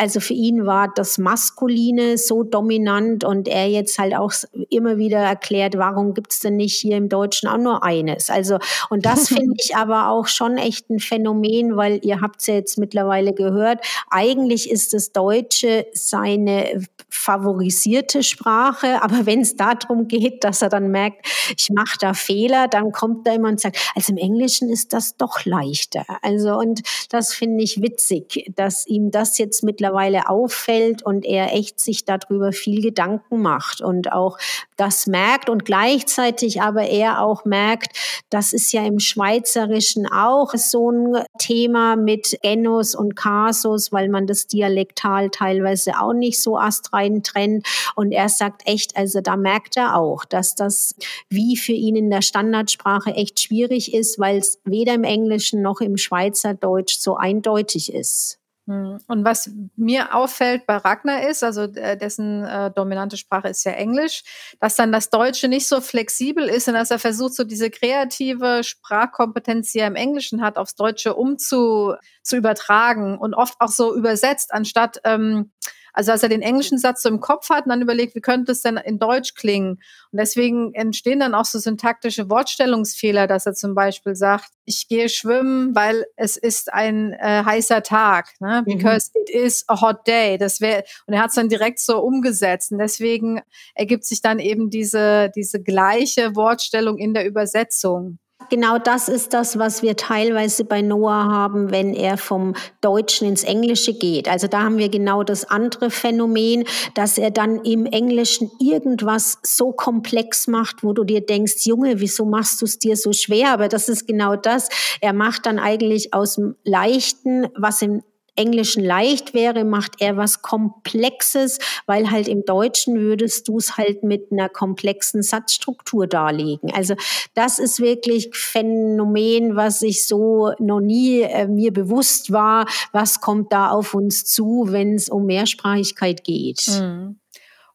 also 0.00 0.18
für 0.18 0.32
ihn 0.32 0.64
war 0.64 0.88
das 0.94 1.18
Maskuline 1.18 2.16
so 2.16 2.42
dominant 2.42 3.22
und 3.22 3.46
er 3.48 3.68
jetzt 3.68 3.98
halt 3.98 4.16
auch 4.16 4.32
immer 4.70 4.96
wieder 4.96 5.18
erklärt, 5.18 5.76
warum 5.76 6.14
gibt's 6.14 6.40
denn 6.40 6.56
nicht 6.56 6.80
hier 6.80 6.96
im 6.96 7.10
Deutschen 7.10 7.50
auch 7.50 7.58
nur 7.58 7.84
eines? 7.84 8.30
Also, 8.30 8.58
und 8.88 9.04
das 9.04 9.28
finde 9.28 9.56
ich 9.58 9.76
aber 9.76 10.08
auch 10.08 10.26
schon 10.26 10.56
echt 10.56 10.88
ein 10.88 11.00
Phänomen, 11.00 11.76
weil 11.76 12.00
ihr 12.02 12.22
habt 12.22 12.40
es 12.40 12.46
ja 12.46 12.54
jetzt 12.54 12.78
mittlerweile 12.78 13.34
gehört, 13.34 13.84
eigentlich 14.10 14.70
ist 14.70 14.94
das 14.94 15.12
Deutsche 15.12 15.86
seine 15.92 16.86
favorisierte 17.10 18.22
Sprache, 18.22 19.02
aber 19.02 19.26
wenn 19.26 19.42
es 19.42 19.56
darum 19.56 20.08
geht, 20.08 20.44
dass 20.44 20.62
er 20.62 20.70
dann 20.70 20.90
merkt, 20.90 21.26
ich 21.58 21.68
mache 21.68 21.98
da 22.00 22.14
Fehler, 22.14 22.68
dann 22.68 22.92
kommt 22.92 23.26
da 23.26 23.32
jemand 23.32 23.52
und 23.52 23.60
sagt, 23.60 23.92
also 23.94 24.12
im 24.12 24.18
Englischen 24.18 24.70
ist 24.70 24.94
das 24.94 25.18
doch 25.18 25.44
leichter. 25.44 26.06
Also, 26.22 26.56
und 26.56 26.80
das 27.10 27.34
finde 27.34 27.62
ich 27.62 27.82
witzig, 27.82 28.50
dass 28.56 28.86
ihm 28.86 29.10
das 29.10 29.36
jetzt 29.36 29.62
mittlerweile 29.62 29.89
mittlerweile 29.90 30.28
auffällt 30.28 31.02
und 31.02 31.24
er 31.24 31.52
echt 31.52 31.80
sich 31.80 32.04
darüber 32.04 32.52
viel 32.52 32.80
Gedanken 32.80 33.42
macht 33.42 33.80
und 33.80 34.12
auch 34.12 34.38
das 34.76 35.06
merkt 35.06 35.50
und 35.50 35.64
gleichzeitig 35.64 36.62
aber 36.62 36.82
er 36.82 37.22
auch 37.22 37.44
merkt, 37.44 37.96
das 38.30 38.52
ist 38.52 38.72
ja 38.72 38.84
im 38.84 39.00
Schweizerischen 39.00 40.06
auch 40.06 40.54
so 40.54 40.90
ein 40.90 41.24
Thema 41.38 41.96
mit 41.96 42.38
Genus 42.42 42.94
und 42.94 43.16
Kasus, 43.16 43.92
weil 43.92 44.08
man 44.08 44.26
das 44.26 44.46
dialektal 44.46 45.30
teilweise 45.30 46.00
auch 46.00 46.12
nicht 46.12 46.40
so 46.40 46.56
astrein 46.56 47.22
trennt. 47.22 47.66
Und 47.96 48.12
er 48.12 48.28
sagt 48.28 48.62
echt, 48.66 48.96
also 48.96 49.20
da 49.20 49.36
merkt 49.36 49.76
er 49.76 49.96
auch, 49.96 50.24
dass 50.24 50.54
das 50.54 50.94
wie 51.28 51.56
für 51.56 51.72
ihn 51.72 51.96
in 51.96 52.10
der 52.10 52.22
Standardsprache 52.22 53.10
echt 53.10 53.40
schwierig 53.40 53.92
ist, 53.92 54.18
weil 54.18 54.38
es 54.38 54.60
weder 54.64 54.94
im 54.94 55.04
Englischen 55.04 55.62
noch 55.62 55.80
im 55.80 55.96
Schweizerdeutsch 55.96 56.98
so 56.98 57.16
eindeutig 57.16 57.92
ist. 57.92 58.39
Hm. 58.70 59.00
Und 59.08 59.24
was 59.24 59.50
mir 59.74 60.14
auffällt 60.14 60.64
bei 60.64 60.76
Ragnar 60.76 61.28
ist, 61.28 61.42
also 61.42 61.62
äh, 61.62 61.96
dessen 61.96 62.44
äh, 62.44 62.70
dominante 62.70 63.16
Sprache 63.16 63.48
ist 63.48 63.64
ja 63.64 63.72
Englisch, 63.72 64.22
dass 64.60 64.76
dann 64.76 64.92
das 64.92 65.10
Deutsche 65.10 65.48
nicht 65.48 65.66
so 65.66 65.80
flexibel 65.80 66.44
ist 66.44 66.68
und 66.68 66.74
dass 66.74 66.92
er 66.92 67.00
versucht, 67.00 67.34
so 67.34 67.42
diese 67.42 67.68
kreative 67.68 68.62
Sprachkompetenz, 68.62 69.72
die 69.72 69.80
er 69.80 69.88
im 69.88 69.96
Englischen 69.96 70.40
hat, 70.40 70.56
aufs 70.56 70.76
Deutsche 70.76 71.14
umzu 71.14 71.94
zu 72.22 72.36
übertragen 72.36 73.18
und 73.18 73.34
oft 73.34 73.54
auch 73.58 73.70
so 73.70 73.92
übersetzt, 73.92 74.54
anstatt 74.54 75.00
ähm, 75.02 75.50
also 75.92 76.12
als 76.12 76.22
er 76.22 76.28
den 76.28 76.42
englischen 76.42 76.78
Satz 76.78 77.02
so 77.02 77.08
im 77.08 77.20
Kopf 77.20 77.50
hat 77.50 77.64
und 77.64 77.70
dann 77.70 77.82
überlegt, 77.82 78.14
wie 78.14 78.20
könnte 78.20 78.52
es 78.52 78.62
denn 78.62 78.76
in 78.76 78.98
Deutsch 78.98 79.34
klingen? 79.34 79.80
Und 80.12 80.18
deswegen 80.20 80.74
entstehen 80.74 81.20
dann 81.20 81.34
auch 81.34 81.44
so 81.44 81.58
syntaktische 81.58 82.30
Wortstellungsfehler, 82.30 83.26
dass 83.26 83.46
er 83.46 83.54
zum 83.54 83.74
Beispiel 83.74 84.14
sagt, 84.14 84.50
ich 84.64 84.88
gehe 84.88 85.08
schwimmen, 85.08 85.74
weil 85.74 86.06
es 86.16 86.36
ist 86.36 86.72
ein 86.72 87.12
äh, 87.14 87.42
heißer 87.44 87.82
Tag, 87.82 88.28
ne? 88.40 88.62
Mhm. 88.66 88.76
because 88.76 89.10
mhm. 89.14 89.22
it 89.22 89.30
is 89.30 89.64
a 89.68 89.80
hot 89.80 90.06
day. 90.06 90.38
Das 90.38 90.60
wäre 90.60 90.84
und 91.06 91.14
er 91.14 91.22
hat 91.22 91.30
es 91.30 91.36
dann 91.36 91.48
direkt 91.48 91.80
so 91.80 92.00
umgesetzt 92.00 92.72
und 92.72 92.78
deswegen 92.78 93.40
ergibt 93.74 94.04
sich 94.04 94.20
dann 94.22 94.38
eben 94.38 94.70
diese 94.70 95.30
diese 95.34 95.62
gleiche 95.62 96.36
Wortstellung 96.36 96.98
in 96.98 97.14
der 97.14 97.26
Übersetzung 97.26 98.18
genau 98.48 98.78
das 98.78 99.08
ist 99.08 99.34
das, 99.34 99.58
was 99.58 99.82
wir 99.82 99.96
teilweise 99.96 100.64
bei 100.64 100.82
Noah 100.82 101.26
haben, 101.26 101.70
wenn 101.70 101.94
er 101.94 102.16
vom 102.16 102.54
Deutschen 102.80 103.28
ins 103.28 103.44
Englische 103.44 103.94
geht. 103.94 104.28
Also 104.28 104.46
da 104.46 104.62
haben 104.62 104.78
wir 104.78 104.88
genau 104.88 105.22
das 105.22 105.44
andere 105.44 105.90
Phänomen, 105.90 106.64
dass 106.94 107.18
er 107.18 107.30
dann 107.30 107.64
im 107.64 107.86
Englischen 107.86 108.50
irgendwas 108.58 109.38
so 109.42 109.72
komplex 109.72 110.46
macht, 110.46 110.82
wo 110.82 110.92
du 110.92 111.04
dir 111.04 111.20
denkst, 111.20 111.66
Junge, 111.66 112.00
wieso 112.00 112.24
machst 112.24 112.60
du 112.60 112.64
es 112.64 112.78
dir 112.78 112.96
so 112.96 113.12
schwer? 113.12 113.50
Aber 113.50 113.68
das 113.68 113.88
ist 113.88 114.06
genau 114.06 114.36
das. 114.36 114.68
Er 115.00 115.12
macht 115.12 115.46
dann 115.46 115.58
eigentlich 115.58 116.14
aus 116.14 116.36
dem 116.36 116.56
Leichten, 116.64 117.48
was 117.56 117.82
im 117.82 118.02
Englischen 118.36 118.84
leicht 118.84 119.34
wäre, 119.34 119.64
macht 119.64 120.00
er 120.00 120.16
was 120.16 120.42
Komplexes, 120.42 121.58
weil 121.86 122.10
halt 122.10 122.28
im 122.28 122.44
Deutschen 122.44 122.98
würdest 122.98 123.48
du 123.48 123.58
es 123.58 123.76
halt 123.76 124.02
mit 124.02 124.32
einer 124.32 124.48
komplexen 124.48 125.22
Satzstruktur 125.22 126.06
darlegen. 126.06 126.72
Also 126.72 126.94
das 127.34 127.58
ist 127.58 127.80
wirklich 127.80 128.30
Phänomen, 128.32 129.56
was 129.56 129.82
ich 129.82 130.06
so 130.06 130.52
noch 130.58 130.80
nie 130.80 131.20
äh, 131.22 131.46
mir 131.46 131.72
bewusst 131.72 132.32
war. 132.32 132.66
Was 132.92 133.20
kommt 133.20 133.52
da 133.52 133.70
auf 133.70 133.94
uns 133.94 134.24
zu, 134.24 134.66
wenn 134.70 134.94
es 134.94 135.08
um 135.08 135.26
Mehrsprachigkeit 135.26 136.24
geht? 136.24 136.66
Mhm. 136.68 137.19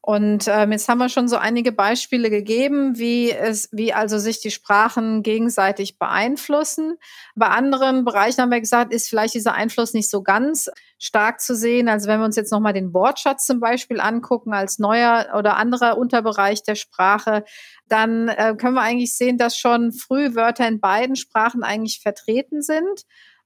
Und 0.06 0.48
ähm, 0.48 0.72
jetzt 0.72 0.88
haben 0.88 1.00
wir 1.00 1.10
schon 1.10 1.28
so 1.28 1.38
einige 1.38 1.72
Beispiele 1.72 2.30
gegeben, 2.30 3.00
wie 3.00 3.32
es, 3.32 3.70
wie 3.72 3.92
also 3.92 4.20
sich 4.20 4.40
die 4.40 4.52
Sprachen 4.52 5.24
gegenseitig 5.24 5.98
beeinflussen. 5.98 6.98
Bei 7.34 7.48
anderen 7.48 8.06
Bereichen 8.06 8.40
haben 8.40 8.52
wir 8.52 8.60
gesagt, 8.60 8.94
ist 8.94 9.10
vielleicht 9.10 9.34
dieser 9.34 9.56
Einfluss 9.56 9.96
nicht 9.96 10.12
so 10.12 10.22
ganz 10.22 10.70
stark 11.00 11.42
zu 11.42 11.56
sehen. 11.56 11.90
Also 11.90 12.08
wenn 12.08 12.20
wir 12.20 12.26
uns 12.26 12.36
jetzt 12.36 12.52
nochmal 12.52 12.74
den 12.74 12.94
Wortschatz 12.94 13.48
zum 13.48 13.60
Beispiel 13.60 14.00
angucken 14.00 14.54
als 14.54 14.78
neuer 14.78 15.34
oder 15.40 15.58
anderer 15.58 15.98
Unterbereich 15.98 16.62
der 16.62 16.76
Sprache, 16.76 17.44
dann 17.88 18.28
äh, 18.28 18.54
können 18.56 18.76
wir 18.76 18.84
eigentlich 18.84 19.18
sehen, 19.18 19.40
dass 19.40 19.58
schon 19.58 19.92
früh 19.92 20.36
Wörter 20.36 20.68
in 20.68 20.80
beiden 20.80 21.16
Sprachen 21.16 21.64
eigentlich 21.64 22.02
vertreten 22.02 22.62
sind. 22.62 23.06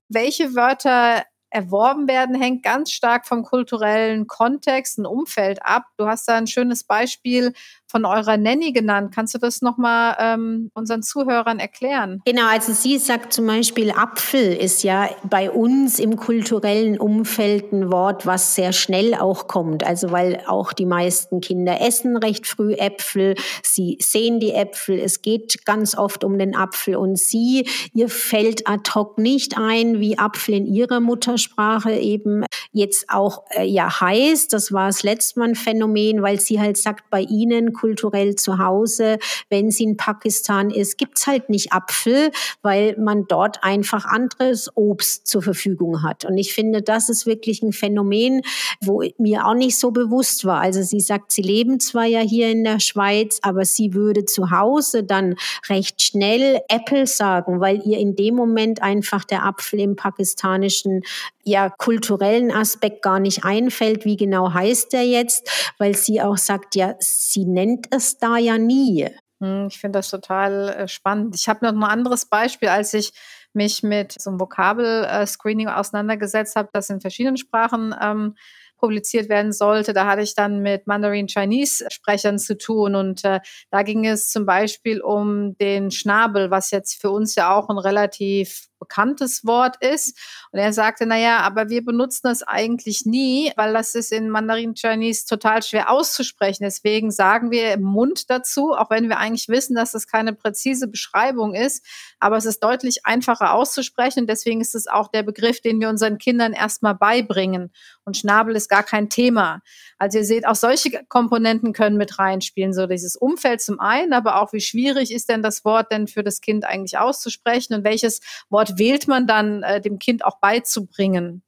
Welche 0.10 0.56
Wörter 0.56 1.24
erworben 1.50 2.08
werden, 2.08 2.40
hängt 2.40 2.64
ganz 2.64 2.92
stark 2.92 3.26
vom 3.28 3.44
kulturellen 3.44 4.28
Kontext 4.28 5.00
und 5.00 5.06
Umfeld 5.06 5.66
ab. 5.66 5.84
Du 5.98 6.08
hast 6.08 6.28
da 6.28 6.36
ein 6.36 6.48
schönes 6.48 6.84
Beispiel 6.84 7.54
von 7.90 8.06
eurer 8.06 8.38
Nanny 8.38 8.72
genannt. 8.72 9.14
Kannst 9.14 9.34
du 9.34 9.40
das 9.40 9.62
nochmal 9.62 10.16
ähm, 10.20 10.70
unseren 10.74 11.02
Zuhörern 11.02 11.60
erklären? 11.60 12.22
Genau, 12.26 12.48
also 12.48 12.72
sie 12.72 12.98
sagt 13.00 13.34
zum 13.34 13.48
Beispiel, 13.48 13.92
Apfel 13.92 14.54
ist 14.54 14.84
ja 14.84 15.10
bei 15.24 15.50
uns 15.50 16.00
im 16.00 16.16
kulturellen 16.16 17.00
Umfeld 17.00 17.72
ein 17.72 17.92
Wort, 17.92 18.26
was 18.26 18.56
sehr 18.56 18.74
schnell 18.74 19.16
auch 19.16 19.48
kommt. 19.48 19.84
Also 19.84 20.12
weil 20.12 20.44
auch 20.46 20.72
die 20.72 20.86
meisten 20.86 21.42
Kinder 21.42 21.82
essen 21.82 22.16
recht 22.16 22.46
früh 22.46 22.74
Äpfel, 22.74 23.36
sie 23.64 23.98
sehen 24.00 24.40
die 24.40 24.52
Äpfel, 24.52 25.00
es 25.00 25.22
geht 25.22 25.66
ganz 25.66 25.98
oft 25.98 26.24
um 26.24 26.38
den 26.38 26.56
Apfel 26.56 26.96
und 26.96 27.18
sie, 27.18 27.68
ihr 27.94 28.10
fällt 28.10 28.68
ad 28.68 28.92
hoc 28.94 29.18
nicht 29.18 29.58
ein, 29.58 30.00
wie 30.00 30.20
Apfel 30.20 30.54
in 30.54 30.68
ihrer 30.68 31.00
Muttersprache 31.00 31.94
eben 31.94 32.46
jetzt 32.72 33.10
auch 33.10 33.44
äh, 33.56 33.66
ja 33.66 34.00
heißt. 34.00 34.54
Das 34.54 34.72
war 34.72 34.88
das 34.88 35.02
letzte 35.02 35.40
Mal 35.40 35.50
ein 35.50 35.56
Phänomen, 35.56 36.22
weil 36.22 36.40
sie 36.40 36.60
halt 36.60 36.78
sagt, 36.78 37.10
bei 37.10 37.22
ihnen 37.22 37.74
kulturell 37.80 38.36
zu 38.36 38.58
Hause. 38.58 39.18
Wenn 39.50 39.72
sie 39.72 39.84
in 39.84 39.98
Pakistan 39.98 40.70
ist, 40.70 40.98
gibt's 40.98 41.28
halt 41.28 41.50
nicht 41.50 41.72
Apfel, 41.72 42.32
weil 42.62 42.96
man 42.98 43.26
dort 43.28 43.64
einfach 43.64 44.06
anderes 44.06 44.70
Obst 44.76 45.28
zur 45.28 45.42
Verfügung 45.42 46.04
hat. 46.04 46.26
Und 46.26 46.38
ich 46.38 46.54
finde, 46.54 46.82
das 46.82 47.10
ist 47.10 47.26
wirklich 47.26 47.62
ein 47.62 47.74
Phänomen, 47.74 48.42
wo 48.82 49.04
mir 49.18 49.46
auch 49.46 49.54
nicht 49.54 49.78
so 49.78 49.92
bewusst 49.92 50.46
war. 50.46 50.62
Also 50.62 50.82
sie 50.82 51.00
sagt, 51.00 51.32
sie 51.32 51.42
leben 51.42 51.80
zwar 51.80 52.06
ja 52.06 52.20
hier 52.20 52.52
in 52.52 52.64
der 52.64 52.80
Schweiz, 52.80 53.40
aber 53.42 53.66
sie 53.66 53.94
würde 53.94 54.26
zu 54.26 54.52
Hause 54.52 55.04
dann 55.04 55.36
recht 55.70 56.02
schnell 56.02 56.62
Apple 56.70 57.08
sagen, 57.08 57.60
weil 57.60 57.82
ihr 57.86 58.00
in 58.00 58.16
dem 58.16 58.36
Moment 58.36 58.82
einfach 58.82 59.24
der 59.24 59.46
Apfel 59.46 59.80
im 59.80 59.96
pakistanischen 59.96 61.02
ja 61.50 61.70
kulturellen 61.70 62.52
Aspekt 62.52 63.02
gar 63.02 63.20
nicht 63.20 63.44
einfällt, 63.46 64.06
wie 64.06 64.18
genau 64.18 64.54
heißt 64.54 64.94
der 64.94 65.06
jetzt, 65.06 65.74
weil 65.78 65.96
sie 65.96 66.22
auch 66.22 66.38
sagt, 66.38 66.76
ja, 66.76 66.96
sie 67.00 67.46
nennt 67.46 67.88
es 67.92 68.18
da 68.18 68.38
ja 68.38 68.58
nie. 68.58 69.10
Hm, 69.42 69.68
ich 69.70 69.80
finde 69.80 70.00
das 70.00 70.10
total 70.10 70.70
äh, 70.70 70.88
spannend. 70.88 71.36
Ich 71.36 71.48
habe 71.48 71.66
noch 71.66 71.74
ein 71.74 71.84
anderes 71.84 72.26
Beispiel, 72.26 72.70
als 72.70 72.94
ich 72.94 73.12
mich 73.54 73.84
mit 73.84 74.14
so 74.20 74.30
einem 74.30 74.40
Vokabel-Screening 74.40 75.70
auseinandergesetzt 75.70 76.56
habe, 76.56 76.70
das 76.74 76.90
in 76.90 77.02
verschiedenen 77.02 77.38
Sprachen 77.38 77.96
ähm, 78.00 78.36
publiziert 78.78 79.30
werden 79.30 79.52
sollte. 79.52 79.94
Da 79.94 80.08
hatte 80.08 80.22
ich 80.22 80.36
dann 80.36 80.60
mit 80.60 80.88
Mandarin 80.88 81.28
Chinese 81.28 81.86
Sprechern 81.90 82.40
zu 82.40 82.58
tun 82.58 82.96
und 82.96 83.24
äh, 83.26 83.40
da 83.72 83.84
ging 83.84 84.06
es 84.06 84.30
zum 84.30 84.46
Beispiel 84.46 85.02
um 85.02 85.58
den 85.58 85.92
Schnabel, 85.92 86.50
was 86.52 86.72
jetzt 86.72 87.02
für 87.02 87.12
uns 87.12 87.36
ja 87.36 87.54
auch 87.56 87.70
ein 87.70 87.78
relativ 87.78 88.69
bekanntes 88.80 89.46
Wort 89.46 89.76
ist. 89.82 90.18
Und 90.52 90.60
er 90.60 90.74
sagte, 90.74 91.06
na 91.06 91.18
ja, 91.18 91.40
aber 91.40 91.70
wir 91.70 91.84
benutzen 91.84 92.22
das 92.24 92.44
eigentlich 92.44 93.06
nie, 93.06 93.52
weil 93.56 93.74
das 93.74 93.94
ist 93.96 94.12
in 94.12 94.30
Mandarin 94.30 94.74
Chinese 94.74 95.26
total 95.26 95.62
schwer 95.62 95.92
auszusprechen. 95.92 96.64
Deswegen 96.64 97.12
sagen 97.12 97.52
wir 97.52 97.74
im 97.74 97.84
Mund 97.84 98.30
dazu, 98.30 98.74
auch 98.74 98.90
wenn 98.90 99.10
wir 99.10 99.18
eigentlich 99.18 99.50
wissen, 99.50 99.76
dass 99.76 99.92
das 99.92 100.08
keine 100.08 100.34
präzise 100.34 100.88
Beschreibung 100.88 101.54
ist, 101.54 101.86
aber 102.20 102.38
es 102.38 102.46
ist 102.46 102.64
deutlich 102.64 103.06
einfacher 103.06 103.54
auszusprechen. 103.54 104.28
deswegen 104.28 104.62
ist 104.62 104.76
es 104.76 104.88
auch 104.88 105.10
der 105.10 105.24
Begriff, 105.24 105.62
den 105.62 105.80
wir 105.80 105.90
unseren 105.90 106.18
Kindern 106.18 106.54
erstmal 106.54 106.96
beibringen. 106.96 107.72
Und 108.06 108.18
Schnabel 108.18 108.56
ist 108.56 108.70
gar 108.70 108.84
kein 108.84 109.10
Thema. 109.10 109.62
Also 109.98 110.18
ihr 110.18 110.26
seht, 110.26 110.48
auch 110.48 110.56
solche 110.56 111.04
Komponenten 111.10 111.74
können 111.74 111.98
mit 111.98 112.18
reinspielen. 112.18 112.74
So 112.74 112.88
dieses 112.88 113.16
Umfeld 113.16 113.62
zum 113.62 113.80
einen, 113.80 114.14
aber 114.14 114.42
auch 114.42 114.54
wie 114.54 114.62
schwierig 114.62 115.14
ist 115.14 115.30
denn 115.30 115.44
das 115.44 115.66
Wort 115.66 115.92
denn 115.92 116.08
für 116.08 116.24
das 116.24 116.42
Kind 116.42 116.66
eigentlich 116.66 116.98
auszusprechen 116.98 117.74
und 117.74 117.84
welches 117.84 118.22
Wort 118.50 118.69
wählt 118.78 119.08
man 119.08 119.28
dann 119.28 119.64
äh, 119.64 119.82
dem 119.82 120.00
Kind 120.00 120.24
auch 120.24 120.40
beizubringen. 120.40 121.44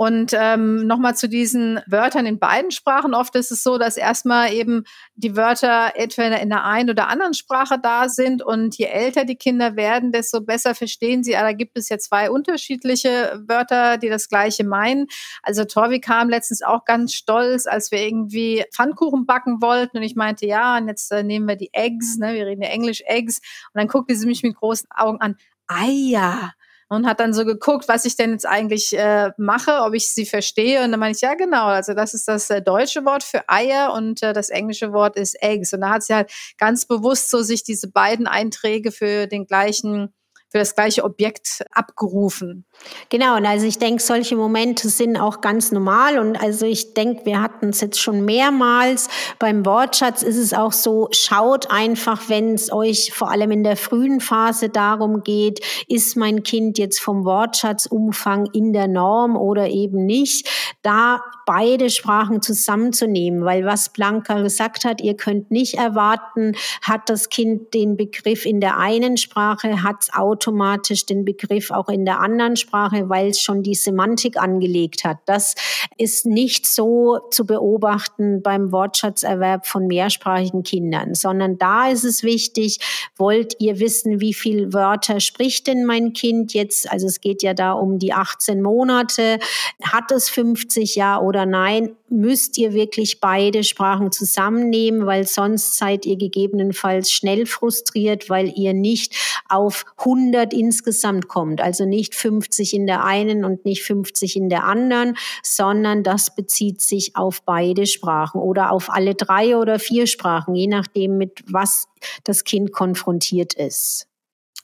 Und 0.00 0.32
ähm, 0.32 0.86
nochmal 0.86 1.14
zu 1.14 1.28
diesen 1.28 1.78
Wörtern 1.86 2.24
in 2.24 2.38
beiden 2.38 2.70
Sprachen. 2.70 3.12
Oft 3.12 3.36
ist 3.36 3.50
es 3.50 3.62
so, 3.62 3.76
dass 3.76 3.98
erstmal 3.98 4.50
eben 4.50 4.84
die 5.14 5.36
Wörter 5.36 5.92
entweder 5.94 6.40
in 6.40 6.48
der 6.48 6.64
einen 6.64 6.88
oder 6.88 7.08
anderen 7.08 7.34
Sprache 7.34 7.76
da 7.78 8.08
sind. 8.08 8.42
Und 8.42 8.78
je 8.78 8.86
älter 8.86 9.26
die 9.26 9.36
Kinder 9.36 9.76
werden, 9.76 10.10
desto 10.10 10.40
besser 10.40 10.74
verstehen 10.74 11.22
sie, 11.22 11.36
ah, 11.36 11.42
da 11.42 11.52
gibt 11.52 11.76
es 11.76 11.90
ja 11.90 11.98
zwei 11.98 12.30
unterschiedliche 12.30 13.42
Wörter, 13.46 13.98
die 13.98 14.08
das 14.08 14.30
Gleiche 14.30 14.64
meinen. 14.64 15.06
Also 15.42 15.66
Torvi 15.66 16.00
kam 16.00 16.30
letztens 16.30 16.62
auch 16.62 16.86
ganz 16.86 17.12
stolz, 17.12 17.66
als 17.66 17.90
wir 17.90 17.98
irgendwie 17.98 18.64
Pfannkuchen 18.72 19.26
backen 19.26 19.60
wollten. 19.60 19.98
Und 19.98 20.02
ich 20.02 20.16
meinte, 20.16 20.46
ja, 20.46 20.78
und 20.78 20.88
jetzt 20.88 21.12
äh, 21.12 21.22
nehmen 21.22 21.46
wir 21.46 21.56
die 21.56 21.74
Eggs, 21.74 22.16
ne, 22.16 22.32
wir 22.32 22.46
reden 22.46 22.62
ja 22.62 22.70
Englisch, 22.70 23.02
Eggs. 23.04 23.42
Und 23.74 23.80
dann 23.80 23.88
guckte 23.88 24.14
sie 24.14 24.26
mich 24.26 24.42
mit 24.42 24.54
großen 24.54 24.88
Augen 24.96 25.20
an. 25.20 25.36
Eier 25.70 26.52
und 26.90 27.06
hat 27.06 27.20
dann 27.20 27.32
so 27.32 27.44
geguckt, 27.44 27.86
was 27.86 28.04
ich 28.04 28.16
denn 28.16 28.32
jetzt 28.32 28.46
eigentlich 28.46 28.98
äh, 28.98 29.30
mache, 29.38 29.82
ob 29.82 29.94
ich 29.94 30.12
sie 30.12 30.26
verstehe. 30.26 30.84
Und 30.84 30.90
dann 30.90 30.98
meine 30.98 31.14
ich, 31.14 31.20
ja 31.20 31.34
genau, 31.34 31.66
also 31.66 31.94
das 31.94 32.14
ist 32.14 32.26
das 32.26 32.50
äh, 32.50 32.60
deutsche 32.60 33.04
Wort 33.04 33.22
für 33.22 33.48
Eier 33.48 33.92
und 33.92 34.22
äh, 34.24 34.32
das 34.32 34.50
englische 34.50 34.92
Wort 34.92 35.16
ist 35.16 35.40
Eggs. 35.40 35.72
Und 35.72 35.82
da 35.82 35.90
hat 35.90 36.02
sie 36.02 36.14
halt 36.14 36.32
ganz 36.58 36.86
bewusst 36.86 37.30
so 37.30 37.42
sich 37.42 37.62
diese 37.62 37.88
beiden 37.88 38.26
Einträge 38.26 38.90
für 38.90 39.28
den 39.28 39.46
gleichen 39.46 40.12
für 40.50 40.58
das 40.58 40.74
gleiche 40.74 41.04
Objekt 41.04 41.64
abgerufen. 41.70 42.64
Genau, 43.08 43.36
und 43.36 43.46
also 43.46 43.66
ich 43.66 43.78
denke, 43.78 44.02
solche 44.02 44.34
Momente 44.34 44.88
sind 44.88 45.16
auch 45.16 45.40
ganz 45.40 45.70
normal. 45.70 46.18
Und 46.18 46.40
also 46.40 46.66
ich 46.66 46.94
denke, 46.94 47.24
wir 47.24 47.40
hatten 47.40 47.68
es 47.68 47.80
jetzt 47.80 48.00
schon 48.00 48.24
mehrmals. 48.24 49.08
Beim 49.38 49.64
Wortschatz 49.64 50.22
ist 50.22 50.36
es 50.36 50.52
auch 50.52 50.72
so, 50.72 51.08
schaut 51.12 51.70
einfach, 51.70 52.28
wenn 52.28 52.54
es 52.54 52.72
euch 52.72 53.12
vor 53.12 53.30
allem 53.30 53.52
in 53.52 53.62
der 53.62 53.76
frühen 53.76 54.20
Phase 54.20 54.70
darum 54.70 55.22
geht, 55.22 55.60
ist 55.86 56.16
mein 56.16 56.42
Kind 56.42 56.78
jetzt 56.78 57.00
vom 57.00 57.24
Wortschatzumfang 57.24 58.46
in 58.52 58.72
der 58.72 58.88
Norm 58.88 59.36
oder 59.36 59.68
eben 59.68 60.04
nicht, 60.04 60.48
da 60.82 61.22
beide 61.50 61.90
Sprachen 61.90 62.42
zusammenzunehmen. 62.42 63.44
Weil 63.44 63.64
was 63.64 63.88
Blanca 63.88 64.40
gesagt 64.40 64.84
hat, 64.84 65.00
ihr 65.00 65.16
könnt 65.16 65.50
nicht 65.50 65.74
erwarten, 65.74 66.52
hat 66.80 67.10
das 67.10 67.28
Kind 67.28 67.74
den 67.74 67.96
Begriff 67.96 68.46
in 68.46 68.60
der 68.60 68.78
einen 68.78 69.16
Sprache, 69.16 69.82
hat 69.82 69.96
es 70.02 70.12
automatisch 70.14 71.06
den 71.06 71.24
Begriff 71.24 71.72
auch 71.72 71.88
in 71.88 72.04
der 72.04 72.20
anderen 72.20 72.54
Sprache, 72.54 73.08
weil 73.08 73.30
es 73.30 73.40
schon 73.40 73.64
die 73.64 73.74
Semantik 73.74 74.40
angelegt 74.40 75.02
hat. 75.02 75.18
Das 75.26 75.56
ist 75.98 76.24
nicht 76.24 76.66
so 76.66 77.18
zu 77.32 77.44
beobachten 77.44 78.42
beim 78.42 78.70
Wortschatzerwerb 78.70 79.66
von 79.66 79.88
mehrsprachigen 79.88 80.62
Kindern, 80.62 81.16
sondern 81.16 81.58
da 81.58 81.88
ist 81.88 82.04
es 82.04 82.22
wichtig, 82.22 82.78
wollt 83.16 83.56
ihr 83.58 83.80
wissen, 83.80 84.20
wie 84.20 84.34
viel 84.34 84.72
Wörter 84.72 85.18
spricht 85.18 85.66
denn 85.66 85.84
mein 85.84 86.12
Kind 86.12 86.54
jetzt? 86.54 86.88
Also 86.92 87.08
es 87.08 87.20
geht 87.20 87.42
ja 87.42 87.54
da 87.54 87.72
um 87.72 87.98
die 87.98 88.12
18 88.12 88.62
Monate. 88.62 89.40
Hat 89.82 90.12
es 90.12 90.28
50 90.28 90.94
ja 90.94 91.18
oder 91.18 91.39
nein? 91.46 91.96
Müsst 92.08 92.58
ihr 92.58 92.72
wirklich 92.72 93.20
beide 93.20 93.62
Sprachen 93.62 94.10
zusammennehmen, 94.10 95.06
weil 95.06 95.26
sonst 95.26 95.76
seid 95.76 96.06
ihr 96.06 96.16
gegebenenfalls 96.16 97.10
schnell 97.10 97.46
frustriert, 97.46 98.28
weil 98.28 98.52
ihr 98.56 98.74
nicht 98.74 99.14
auf 99.48 99.84
100 99.98 100.40
100 100.40 100.52
insgesamt 100.52 101.28
kommt. 101.28 101.60
Also 101.60 101.84
nicht 101.84 102.14
50 102.14 102.74
in 102.74 102.86
der 102.86 103.04
einen 103.04 103.44
und 103.44 103.64
nicht 103.64 103.82
50 103.82 104.36
in 104.36 104.48
der 104.48 104.64
anderen, 104.64 105.16
sondern 105.42 106.02
das 106.02 106.34
bezieht 106.34 106.80
sich 106.80 107.16
auf 107.16 107.42
beide 107.42 107.86
Sprachen 107.86 108.40
oder 108.40 108.72
auf 108.72 108.90
alle 108.90 109.14
drei 109.14 109.56
oder 109.56 109.78
vier 109.78 110.06
Sprachen, 110.06 110.54
je 110.54 110.66
nachdem, 110.66 111.16
mit 111.16 111.42
was 111.46 111.88
das 112.24 112.44
Kind 112.44 112.72
konfrontiert 112.72 113.54
ist. 113.54 114.09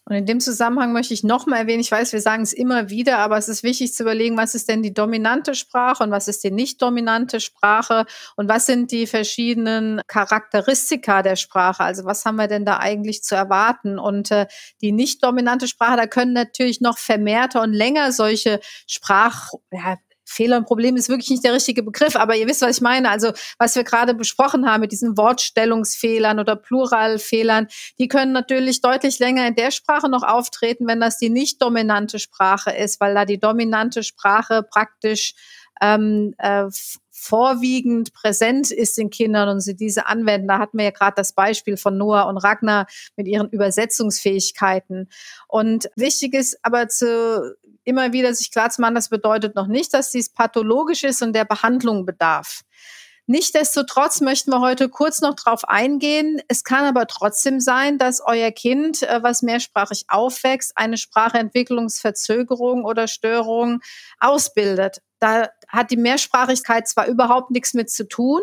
Und 0.08 0.14
in 0.14 0.24
dem 0.24 0.38
Zusammenhang 0.38 0.92
möchte 0.92 1.14
ich 1.14 1.24
nochmal 1.24 1.62
erwähnen, 1.62 1.80
ich 1.80 1.90
weiß, 1.90 2.12
wir 2.12 2.20
sagen 2.20 2.44
es 2.44 2.52
immer 2.52 2.90
wieder, 2.90 3.18
aber 3.18 3.38
es 3.38 3.48
ist 3.48 3.64
wichtig 3.64 3.92
zu 3.92 4.04
überlegen, 4.04 4.36
was 4.36 4.54
ist 4.54 4.68
denn 4.68 4.80
die 4.80 4.94
dominante 4.94 5.56
Sprache 5.56 6.04
und 6.04 6.12
was 6.12 6.28
ist 6.28 6.44
die 6.44 6.52
nicht 6.52 6.80
dominante 6.80 7.40
Sprache 7.40 8.06
und 8.36 8.48
was 8.48 8.66
sind 8.66 8.92
die 8.92 9.08
verschiedenen 9.08 10.00
Charakteristika 10.06 11.22
der 11.22 11.34
Sprache, 11.34 11.82
also 11.82 12.04
was 12.04 12.24
haben 12.24 12.36
wir 12.36 12.46
denn 12.46 12.64
da 12.64 12.78
eigentlich 12.78 13.24
zu 13.24 13.34
erwarten. 13.34 13.98
Und 13.98 14.30
äh, 14.30 14.46
die 14.80 14.92
nicht 14.92 15.24
dominante 15.24 15.66
Sprache, 15.66 15.96
da 15.96 16.06
können 16.06 16.34
natürlich 16.34 16.80
noch 16.80 16.98
vermehrter 16.98 17.62
und 17.62 17.72
länger 17.72 18.12
solche 18.12 18.60
Sprach, 18.86 19.50
ja, 19.72 19.96
Fehler 20.26 20.58
und 20.58 20.66
Problem 20.66 20.96
ist 20.96 21.08
wirklich 21.08 21.30
nicht 21.30 21.44
der 21.44 21.54
richtige 21.54 21.82
Begriff, 21.82 22.16
aber 22.16 22.36
ihr 22.36 22.46
wisst, 22.46 22.62
was 22.62 22.76
ich 22.76 22.82
meine. 22.82 23.08
Also, 23.08 23.32
was 23.58 23.76
wir 23.76 23.84
gerade 23.84 24.12
besprochen 24.12 24.68
haben 24.68 24.80
mit 24.80 24.92
diesen 24.92 25.16
Wortstellungsfehlern 25.16 26.38
oder 26.38 26.56
Pluralfehlern, 26.56 27.68
die 27.98 28.08
können 28.08 28.32
natürlich 28.32 28.80
deutlich 28.80 29.18
länger 29.18 29.46
in 29.46 29.54
der 29.54 29.70
Sprache 29.70 30.08
noch 30.08 30.24
auftreten, 30.24 30.86
wenn 30.86 31.00
das 31.00 31.18
die 31.18 31.30
nicht 31.30 31.62
dominante 31.62 32.18
Sprache 32.18 32.72
ist, 32.72 33.00
weil 33.00 33.14
da 33.14 33.24
die 33.24 33.38
dominante 33.38 34.02
Sprache 34.02 34.62
praktisch 34.62 35.34
ähm, 35.80 36.34
äh, 36.38 36.64
vorwiegend 37.18 38.12
präsent 38.12 38.70
ist 38.70 38.98
in 38.98 39.10
Kindern 39.10 39.48
und 39.48 39.60
sie 39.60 39.74
diese 39.74 40.06
anwenden. 40.06 40.48
Da 40.48 40.58
hatten 40.58 40.76
wir 40.76 40.84
ja 40.84 40.90
gerade 40.90 41.14
das 41.16 41.32
Beispiel 41.32 41.76
von 41.76 41.96
Noah 41.96 42.28
und 42.28 42.36
Ragnar 42.36 42.86
mit 43.16 43.26
ihren 43.26 43.48
Übersetzungsfähigkeiten. 43.48 45.08
Und 45.48 45.88
wichtig 45.96 46.34
ist 46.34 46.58
aber 46.62 46.88
zu 46.88 47.56
immer 47.84 48.12
wieder 48.12 48.34
sich 48.34 48.50
klar 48.50 48.68
zu 48.70 48.80
machen, 48.80 48.96
das 48.96 49.08
bedeutet 49.08 49.54
noch 49.54 49.68
nicht, 49.68 49.94
dass 49.94 50.10
dies 50.10 50.28
pathologisch 50.28 51.04
ist 51.04 51.22
und 51.22 51.32
der 51.32 51.44
Behandlung 51.44 52.04
bedarf. 52.04 52.62
Nichtsdestotrotz 53.28 54.20
möchten 54.20 54.52
wir 54.52 54.60
heute 54.60 54.88
kurz 54.88 55.20
noch 55.20 55.34
drauf 55.34 55.68
eingehen. 55.68 56.40
Es 56.46 56.62
kann 56.62 56.84
aber 56.84 57.08
trotzdem 57.08 57.60
sein, 57.60 57.98
dass 57.98 58.20
euer 58.24 58.52
Kind, 58.52 59.02
äh, 59.02 59.20
was 59.22 59.42
mehrsprachig 59.42 60.04
aufwächst, 60.08 60.72
eine 60.76 60.96
Sprachentwicklungsverzögerung 60.96 62.84
oder 62.84 63.08
Störung 63.08 63.80
ausbildet. 64.20 65.02
Da 65.18 65.48
hat 65.68 65.90
die 65.90 65.96
Mehrsprachigkeit 65.96 66.88
zwar 66.88 67.06
überhaupt 67.06 67.50
nichts 67.50 67.74
mit 67.74 67.90
zu 67.90 68.08
tun, 68.08 68.40